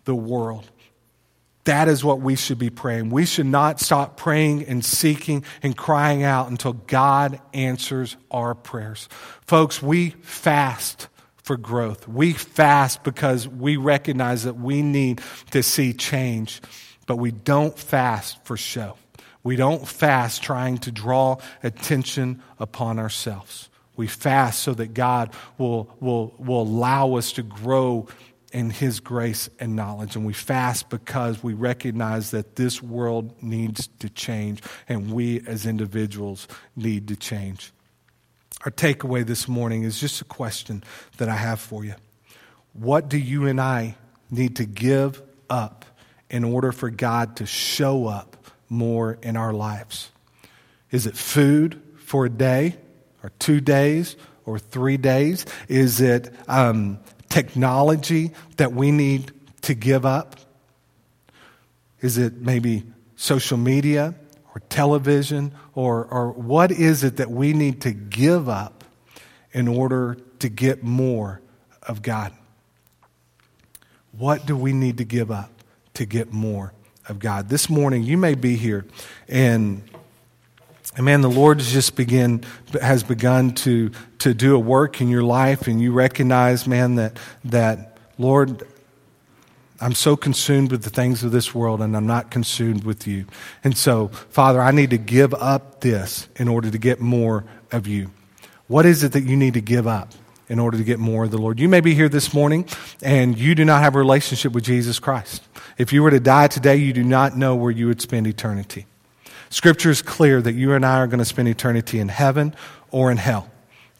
the 0.04 0.14
world. 0.14 0.70
That 1.66 1.88
is 1.88 2.04
what 2.04 2.20
we 2.20 2.36
should 2.36 2.58
be 2.58 2.70
praying. 2.70 3.10
We 3.10 3.26
should 3.26 3.46
not 3.46 3.80
stop 3.80 4.16
praying 4.16 4.64
and 4.66 4.84
seeking 4.84 5.44
and 5.64 5.76
crying 5.76 6.22
out 6.22 6.48
until 6.48 6.74
God 6.74 7.40
answers 7.52 8.16
our 8.30 8.54
prayers. 8.54 9.08
Folks, 9.46 9.82
we 9.82 10.10
fast 10.22 11.08
for 11.42 11.56
growth. 11.56 12.06
We 12.06 12.32
fast 12.32 13.02
because 13.02 13.48
we 13.48 13.76
recognize 13.76 14.44
that 14.44 14.54
we 14.54 14.80
need 14.80 15.20
to 15.50 15.62
see 15.64 15.92
change, 15.92 16.62
but 17.06 17.16
we 17.16 17.32
don't 17.32 17.76
fast 17.76 18.44
for 18.44 18.56
show. 18.56 18.96
We 19.42 19.56
don't 19.56 19.86
fast 19.86 20.44
trying 20.44 20.78
to 20.78 20.92
draw 20.92 21.38
attention 21.64 22.42
upon 22.60 23.00
ourselves. 23.00 23.70
We 23.96 24.06
fast 24.06 24.60
so 24.60 24.72
that 24.74 24.94
God 24.94 25.34
will, 25.58 25.90
will, 25.98 26.32
will 26.38 26.62
allow 26.62 27.14
us 27.14 27.32
to 27.32 27.42
grow 27.42 28.06
in 28.56 28.70
His 28.70 29.00
grace 29.00 29.50
and 29.60 29.76
knowledge. 29.76 30.16
And 30.16 30.24
we 30.24 30.32
fast 30.32 30.88
because 30.88 31.42
we 31.42 31.52
recognize 31.52 32.30
that 32.30 32.56
this 32.56 32.82
world 32.82 33.42
needs 33.42 33.88
to 33.98 34.08
change 34.08 34.62
and 34.88 35.12
we 35.12 35.42
as 35.46 35.66
individuals 35.66 36.48
need 36.74 37.08
to 37.08 37.16
change. 37.16 37.70
Our 38.64 38.70
takeaway 38.70 39.26
this 39.26 39.46
morning 39.46 39.82
is 39.82 40.00
just 40.00 40.22
a 40.22 40.24
question 40.24 40.82
that 41.18 41.28
I 41.28 41.36
have 41.36 41.60
for 41.60 41.84
you. 41.84 41.96
What 42.72 43.10
do 43.10 43.18
you 43.18 43.44
and 43.44 43.60
I 43.60 43.96
need 44.30 44.56
to 44.56 44.64
give 44.64 45.20
up 45.50 45.84
in 46.30 46.42
order 46.42 46.72
for 46.72 46.88
God 46.88 47.36
to 47.36 47.44
show 47.44 48.06
up 48.06 48.38
more 48.70 49.18
in 49.20 49.36
our 49.36 49.52
lives? 49.52 50.10
Is 50.90 51.06
it 51.06 51.14
food 51.14 51.82
for 51.98 52.24
a 52.24 52.30
day 52.30 52.76
or 53.22 53.32
two 53.38 53.60
days 53.60 54.16
or 54.46 54.58
three 54.58 54.96
days? 54.96 55.44
Is 55.68 56.00
it 56.00 56.34
um, 56.48 57.00
technology 57.36 58.30
that 58.56 58.72
we 58.72 58.90
need 58.90 59.30
to 59.60 59.74
give 59.74 60.06
up? 60.06 60.36
Is 62.00 62.16
it 62.16 62.40
maybe 62.40 62.84
social 63.14 63.58
media 63.58 64.14
or 64.54 64.62
television 64.70 65.52
or, 65.74 66.06
or 66.06 66.30
what 66.32 66.70
is 66.70 67.04
it 67.04 67.18
that 67.18 67.30
we 67.30 67.52
need 67.52 67.82
to 67.82 67.92
give 67.92 68.48
up 68.48 68.84
in 69.52 69.68
order 69.68 70.16
to 70.38 70.48
get 70.48 70.82
more 70.82 71.42
of 71.82 72.00
God? 72.00 72.32
What 74.12 74.46
do 74.46 74.56
we 74.56 74.72
need 74.72 74.96
to 74.96 75.04
give 75.04 75.30
up 75.30 75.50
to 75.92 76.06
get 76.06 76.32
more 76.32 76.72
of 77.06 77.18
God? 77.18 77.50
This 77.50 77.68
morning, 77.68 78.02
you 78.02 78.16
may 78.16 78.34
be 78.34 78.56
here 78.56 78.86
and 79.28 79.82
and 80.96 81.04
man, 81.04 81.20
the 81.20 81.30
Lord 81.30 81.58
has 81.58 81.70
just 81.70 81.94
begin 81.94 82.42
has 82.80 83.02
begun 83.02 83.52
to 83.56 83.90
to 84.20 84.32
do 84.32 84.56
a 84.56 84.58
work 84.58 85.00
in 85.02 85.08
your 85.08 85.22
life, 85.22 85.68
and 85.68 85.80
you 85.80 85.92
recognize, 85.92 86.66
man, 86.66 86.94
that 86.94 87.18
that 87.44 87.98
Lord, 88.18 88.66
I'm 89.78 89.94
so 89.94 90.16
consumed 90.16 90.72
with 90.72 90.82
the 90.82 90.90
things 90.90 91.22
of 91.22 91.32
this 91.32 91.54
world, 91.54 91.82
and 91.82 91.94
I'm 91.94 92.06
not 92.06 92.30
consumed 92.30 92.84
with 92.84 93.06
you. 93.06 93.26
And 93.62 93.76
so, 93.76 94.08
Father, 94.08 94.60
I 94.60 94.70
need 94.70 94.90
to 94.90 94.98
give 94.98 95.34
up 95.34 95.82
this 95.82 96.28
in 96.36 96.48
order 96.48 96.70
to 96.70 96.78
get 96.78 96.98
more 96.98 97.44
of 97.72 97.86
you. 97.86 98.10
What 98.66 98.86
is 98.86 99.04
it 99.04 99.12
that 99.12 99.24
you 99.24 99.36
need 99.36 99.54
to 99.54 99.60
give 99.60 99.86
up? 99.86 100.12
in 100.48 100.60
order 100.60 100.78
to 100.78 100.84
get 100.84 101.00
more 101.00 101.24
of 101.24 101.32
the 101.32 101.38
Lord. 101.38 101.58
You 101.58 101.68
may 101.68 101.80
be 101.80 101.92
here 101.92 102.08
this 102.08 102.32
morning 102.32 102.68
and 103.02 103.36
you 103.36 103.56
do 103.56 103.64
not 103.64 103.82
have 103.82 103.96
a 103.96 103.98
relationship 103.98 104.52
with 104.52 104.62
Jesus 104.62 105.00
Christ. 105.00 105.42
If 105.76 105.92
you 105.92 106.04
were 106.04 106.10
to 106.12 106.20
die 106.20 106.46
today, 106.46 106.76
you 106.76 106.92
do 106.92 107.02
not 107.02 107.36
know 107.36 107.56
where 107.56 107.72
you 107.72 107.88
would 107.88 108.00
spend 108.00 108.28
eternity. 108.28 108.86
Scripture 109.50 109.90
is 109.90 110.02
clear 110.02 110.40
that 110.42 110.54
you 110.54 110.72
and 110.72 110.84
I 110.84 110.98
are 110.98 111.06
going 111.06 111.18
to 111.18 111.24
spend 111.24 111.48
eternity 111.48 111.98
in 111.98 112.08
heaven 112.08 112.54
or 112.90 113.10
in 113.10 113.16
hell. 113.16 113.50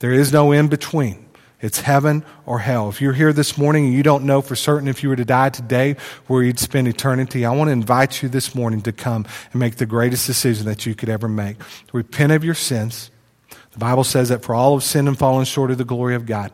There 0.01 0.13
is 0.13 0.33
no 0.33 0.53
in 0.53 0.69
between. 0.69 1.25
It's 1.61 1.81
heaven 1.81 2.25
or 2.45 2.59
hell. 2.59 2.89
If 2.91 3.01
you're 3.01 3.15
here 3.15 3.33
this 3.33 3.57
morning 3.57 3.87
and 3.87 3.95
you 3.95 4.03
don't 4.03 4.25
know 4.25 4.43
for 4.43 4.55
certain 4.55 4.89
if 4.89 5.03
you 5.03 5.09
were 5.09 5.17
to 5.17 5.25
die 5.25 5.49
today 5.49 5.97
where 6.27 6.43
you'd 6.43 6.59
spend 6.59 6.87
eternity, 6.87 7.47
I 7.47 7.53
want 7.53 7.69
to 7.69 7.73
invite 7.73 8.23
you 8.23 8.29
this 8.29 8.55
morning 8.55 8.83
to 8.83 8.93
come 8.93 9.27
and 9.53 9.61
make 9.61 9.77
the 9.77 9.87
greatest 9.87 10.27
decision 10.27 10.67
that 10.67 10.85
you 10.85 10.95
could 10.95 11.09
ever 11.09 11.29
make. 11.29 11.57
Repent 11.93 12.33
of 12.33 12.45
your 12.45 12.55
sins 12.55 13.11
the 13.77 13.81
Bible 13.81 14.05
says 14.05 14.31
that 14.31 14.43
for 14.43 14.55
all 14.55 14.75
have 14.75 14.83
sinned 14.83 15.07
and 15.07 15.19
fallen 15.19 15.45
short 15.45 15.71
of 15.71 15.77
the 15.77 15.85
glory 15.85 16.15
of 16.15 16.25
God. 16.25 16.51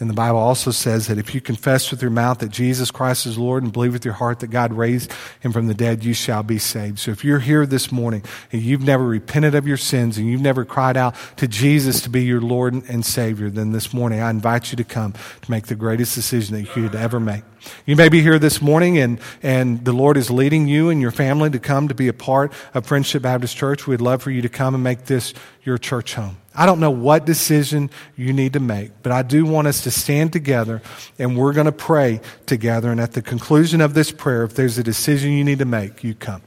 And 0.00 0.08
the 0.08 0.14
Bible 0.14 0.38
also 0.38 0.70
says 0.70 1.08
that 1.08 1.18
if 1.18 1.34
you 1.34 1.42
confess 1.42 1.90
with 1.90 2.00
your 2.00 2.10
mouth 2.10 2.38
that 2.38 2.48
Jesus 2.50 2.90
Christ 2.90 3.26
is 3.26 3.36
Lord 3.36 3.62
and 3.62 3.72
believe 3.72 3.92
with 3.92 4.04
your 4.04 4.14
heart 4.14 4.40
that 4.40 4.48
God 4.48 4.72
raised 4.72 5.12
him 5.40 5.52
from 5.52 5.66
the 5.66 5.74
dead, 5.74 6.02
you 6.02 6.14
shall 6.14 6.42
be 6.42 6.58
saved. 6.58 6.98
So 6.98 7.10
if 7.10 7.22
you're 7.22 7.38
here 7.38 7.66
this 7.66 7.92
morning 7.92 8.24
and 8.50 8.62
you've 8.62 8.82
never 8.82 9.04
repented 9.04 9.54
of 9.54 9.68
your 9.68 9.76
sins 9.76 10.16
and 10.16 10.26
you've 10.26 10.40
never 10.40 10.64
cried 10.64 10.96
out 10.96 11.14
to 11.36 11.46
Jesus 11.46 12.00
to 12.02 12.08
be 12.08 12.24
your 12.24 12.40
Lord 12.40 12.72
and 12.88 13.04
Savior, 13.04 13.50
then 13.50 13.72
this 13.72 13.92
morning 13.92 14.20
I 14.20 14.30
invite 14.30 14.72
you 14.72 14.76
to 14.76 14.84
come 14.84 15.12
to 15.12 15.50
make 15.50 15.66
the 15.66 15.74
greatest 15.74 16.14
decision 16.14 16.54
that 16.54 16.62
you 16.62 16.88
could 16.88 16.94
ever 16.94 17.20
make. 17.20 17.44
You 17.84 17.94
may 17.94 18.08
be 18.08 18.22
here 18.22 18.38
this 18.38 18.62
morning 18.62 18.96
and, 18.98 19.20
and 19.42 19.84
the 19.84 19.92
Lord 19.92 20.16
is 20.16 20.30
leading 20.30 20.66
you 20.66 20.88
and 20.88 21.00
your 21.00 21.10
family 21.10 21.50
to 21.50 21.58
come 21.58 21.88
to 21.88 21.94
be 21.94 22.08
a 22.08 22.14
part 22.14 22.54
of 22.72 22.86
Friendship 22.86 23.22
Baptist 23.22 23.54
Church. 23.54 23.86
We'd 23.86 24.00
love 24.00 24.22
for 24.22 24.30
you 24.30 24.40
to 24.40 24.48
come 24.48 24.74
and 24.74 24.82
make 24.82 25.04
this 25.04 25.34
your 25.62 25.78
church 25.78 26.14
home. 26.14 26.36
I 26.54 26.66
don't 26.66 26.80
know 26.80 26.90
what 26.90 27.26
decision 27.26 27.90
you 28.16 28.32
need 28.32 28.54
to 28.54 28.60
make, 28.60 28.90
but 29.02 29.12
I 29.12 29.22
do 29.22 29.44
want 29.44 29.68
us 29.68 29.82
to 29.82 29.90
stand 29.90 30.32
together 30.32 30.82
and 31.18 31.36
we're 31.36 31.52
going 31.52 31.66
to 31.66 31.72
pray 31.72 32.20
together. 32.46 32.90
And 32.90 33.00
at 33.00 33.12
the 33.12 33.22
conclusion 33.22 33.80
of 33.80 33.94
this 33.94 34.10
prayer, 34.10 34.44
if 34.44 34.54
there's 34.54 34.78
a 34.78 34.82
decision 34.82 35.32
you 35.32 35.44
need 35.44 35.58
to 35.60 35.64
make, 35.64 36.02
you 36.02 36.14
come. 36.14 36.42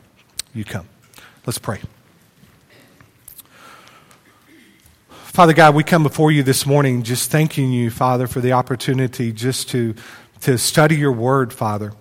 You 0.53 0.65
come. 0.65 0.87
Let's 1.45 1.57
pray. 1.57 1.79
Father 5.09 5.53
God, 5.53 5.73
we 5.73 5.83
come 5.83 6.03
before 6.03 6.31
you 6.31 6.43
this 6.43 6.65
morning 6.65 7.01
just 7.01 7.31
thanking 7.31 7.71
you, 7.71 7.89
Father, 7.89 8.27
for 8.27 8.39
the 8.39 8.51
opportunity 8.51 9.31
just 9.31 9.69
to, 9.69 9.95
to 10.41 10.59
study 10.59 10.95
your 10.95 11.11
word, 11.11 11.51
Father. 11.51 11.93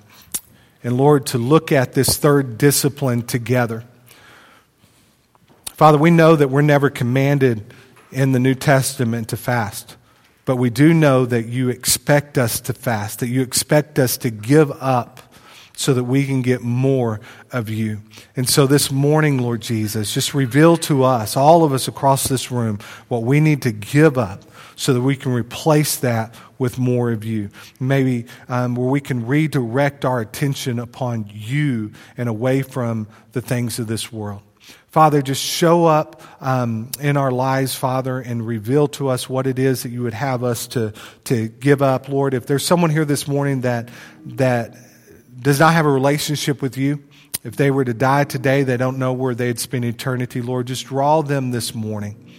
And 0.85 0.98
Lord, 0.98 1.27
to 1.27 1.38
look 1.38 1.72
at 1.72 1.94
this 1.94 2.18
third 2.18 2.59
discipline 2.59 3.22
together. 3.22 3.85
Father, 5.75 5.99
we 5.99 6.11
know 6.11 6.37
that 6.37 6.49
we're 6.49 6.63
never 6.63 6.91
commanded 6.91 7.73
in 8.11 8.33
the 8.33 8.39
New 8.39 8.55
Testament 8.55 9.29
to 9.29 9.37
fast. 9.37 9.97
But 10.45 10.57
we 10.57 10.71
do 10.71 10.93
know 10.93 11.25
that 11.27 11.47
you 11.47 11.69
expect 11.69 12.37
us 12.37 12.61
to 12.63 12.73
fast, 12.73 13.21
that 13.21 13.29
you 13.29 13.43
expect 13.43 13.99
us 13.99 14.17
to 14.19 14.31
give 14.31 14.71
up 14.73 15.21
so 15.75 15.95
that 15.95 16.05
we 16.05 16.27
can 16.27 16.43
get 16.43 16.63
more 16.63 17.21
of 17.53 17.69
you. 17.69 18.03
And 18.37 18.49
so 18.49 18.67
this 18.67 18.91
morning, 18.91 19.39
Lord 19.39 19.63
Jesus, 19.63 20.13
just 20.13 20.35
reveal 20.35 20.77
to 20.79 21.05
us, 21.05 21.37
all 21.37 21.65
of 21.65 21.73
us 21.73 21.89
across 21.89 22.29
this 22.29 22.51
room, 22.51 22.79
what 23.09 23.23
we 23.23 23.41
need 23.41 23.63
to 23.63 23.73
give 23.73 24.19
up 24.19 24.43
so 24.77 24.93
that 24.93 25.01
we 25.01 25.17
can 25.17 25.33
replace 25.33 25.97
that 25.97 26.35
with 26.59 26.79
more 26.79 27.13
of 27.13 27.25
you. 27.25 27.49
Maybe 27.81 28.27
um, 28.49 28.75
where 28.75 28.89
we 28.89 29.01
can 29.01 29.27
redirect 29.27 30.05
our 30.05 30.21
attention 30.21 30.79
upon 30.79 31.31
you 31.33 31.93
and 32.17 32.29
away 32.29 32.63
from 32.63 33.07
the 33.33 33.41
things 33.41 33.79
of 33.79 33.87
this 33.87 34.13
world. 34.13 34.43
Father, 34.88 35.22
just 35.22 35.42
show 35.42 35.87
up 35.87 36.20
um, 36.40 36.90
in 37.01 37.16
our 37.16 37.31
lives, 37.31 37.75
Father, 37.75 38.20
and 38.20 38.46
reveal 38.46 38.88
to 38.88 39.09
us 39.09 39.29
what 39.29 39.46
it 39.46 39.59
is 39.59 39.85
that 39.85 39.88
you 39.88 40.03
would 40.03 40.12
have 40.12 40.44
us 40.44 40.66
to, 40.68 40.92
to 41.25 41.48
give 41.48 41.81
up, 41.81 42.11
Lord. 42.11 42.35
If 42.35 42.46
there's 42.46 42.64
someone 42.64 42.90
here 42.90 43.07
this 43.07 43.27
morning 43.27 43.62
that, 43.62 43.88
that 44.27 44.77
does 45.40 45.59
not 45.59 45.72
have 45.72 45.87
a 45.87 45.90
relationship 45.90 46.61
with 46.61 46.77
you, 46.77 47.03
if 47.42 47.57
they 47.57 47.70
were 47.70 47.85
to 47.85 47.94
die 47.94 48.25
today, 48.25 48.64
they 48.64 48.77
don't 48.77 48.98
know 48.98 49.14
where 49.14 49.35
they'd 49.35 49.59
spend 49.59 49.85
eternity, 49.85 50.42
Lord, 50.42 50.66
just 50.66 50.87
draw 50.87 51.22
them 51.22 51.51
this 51.51 51.75
morning 51.75 52.31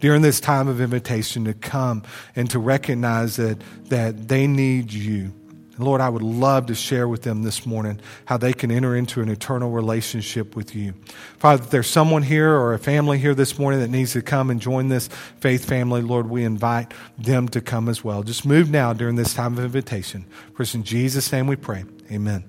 during 0.00 0.22
this 0.22 0.40
time 0.40 0.68
of 0.68 0.80
invitation 0.80 1.44
to 1.44 1.54
come 1.54 2.02
and 2.34 2.50
to 2.50 2.58
recognize 2.58 3.36
that, 3.36 3.58
that 3.86 4.28
they 4.28 4.46
need 4.46 4.92
you. 4.92 5.32
Lord, 5.78 6.00
I 6.00 6.08
would 6.08 6.22
love 6.22 6.66
to 6.66 6.74
share 6.74 7.08
with 7.08 7.22
them 7.22 7.42
this 7.42 7.66
morning 7.66 8.00
how 8.26 8.36
they 8.36 8.52
can 8.52 8.70
enter 8.70 8.94
into 8.94 9.20
an 9.22 9.28
eternal 9.28 9.70
relationship 9.70 10.54
with 10.54 10.74
you. 10.74 10.94
Father, 11.38 11.62
if 11.62 11.70
there's 11.70 11.88
someone 11.88 12.22
here 12.22 12.50
or 12.50 12.74
a 12.74 12.78
family 12.78 13.18
here 13.18 13.34
this 13.34 13.58
morning 13.58 13.80
that 13.80 13.90
needs 13.90 14.12
to 14.12 14.22
come 14.22 14.50
and 14.50 14.60
join 14.60 14.88
this 14.88 15.08
faith 15.40 15.64
family, 15.64 16.02
Lord, 16.02 16.30
we 16.30 16.44
invite 16.44 16.94
them 17.18 17.48
to 17.48 17.60
come 17.60 17.88
as 17.88 18.04
well. 18.04 18.22
Just 18.22 18.46
move 18.46 18.70
now 18.70 18.92
during 18.92 19.16
this 19.16 19.34
time 19.34 19.58
of 19.58 19.64
invitation. 19.64 20.26
For 20.54 20.64
in 20.76 20.84
Jesus' 20.84 21.30
name 21.32 21.46
we 21.46 21.56
pray. 21.56 21.84
Amen. 22.10 22.44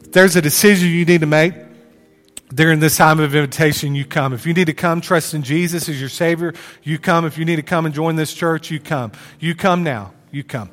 If 0.00 0.12
there's 0.12 0.36
a 0.36 0.42
decision 0.42 0.88
you 0.88 1.04
need 1.04 1.20
to 1.20 1.26
make, 1.26 1.54
during 2.54 2.80
this 2.80 2.96
time 2.96 3.20
of 3.20 3.34
invitation, 3.34 3.94
you 3.94 4.04
come. 4.04 4.32
If 4.32 4.46
you 4.46 4.54
need 4.54 4.66
to 4.66 4.72
come 4.72 5.00
trust 5.00 5.34
in 5.34 5.42
Jesus 5.42 5.88
as 5.88 6.00
your 6.00 6.08
Savior, 6.08 6.54
you 6.82 6.98
come. 6.98 7.26
If 7.26 7.36
you 7.36 7.44
need 7.44 7.56
to 7.56 7.62
come 7.62 7.84
and 7.84 7.94
join 7.94 8.16
this 8.16 8.32
church, 8.32 8.70
you 8.70 8.80
come. 8.80 9.12
You 9.38 9.54
come 9.54 9.84
now. 9.84 10.14
You 10.30 10.44
come. 10.44 10.70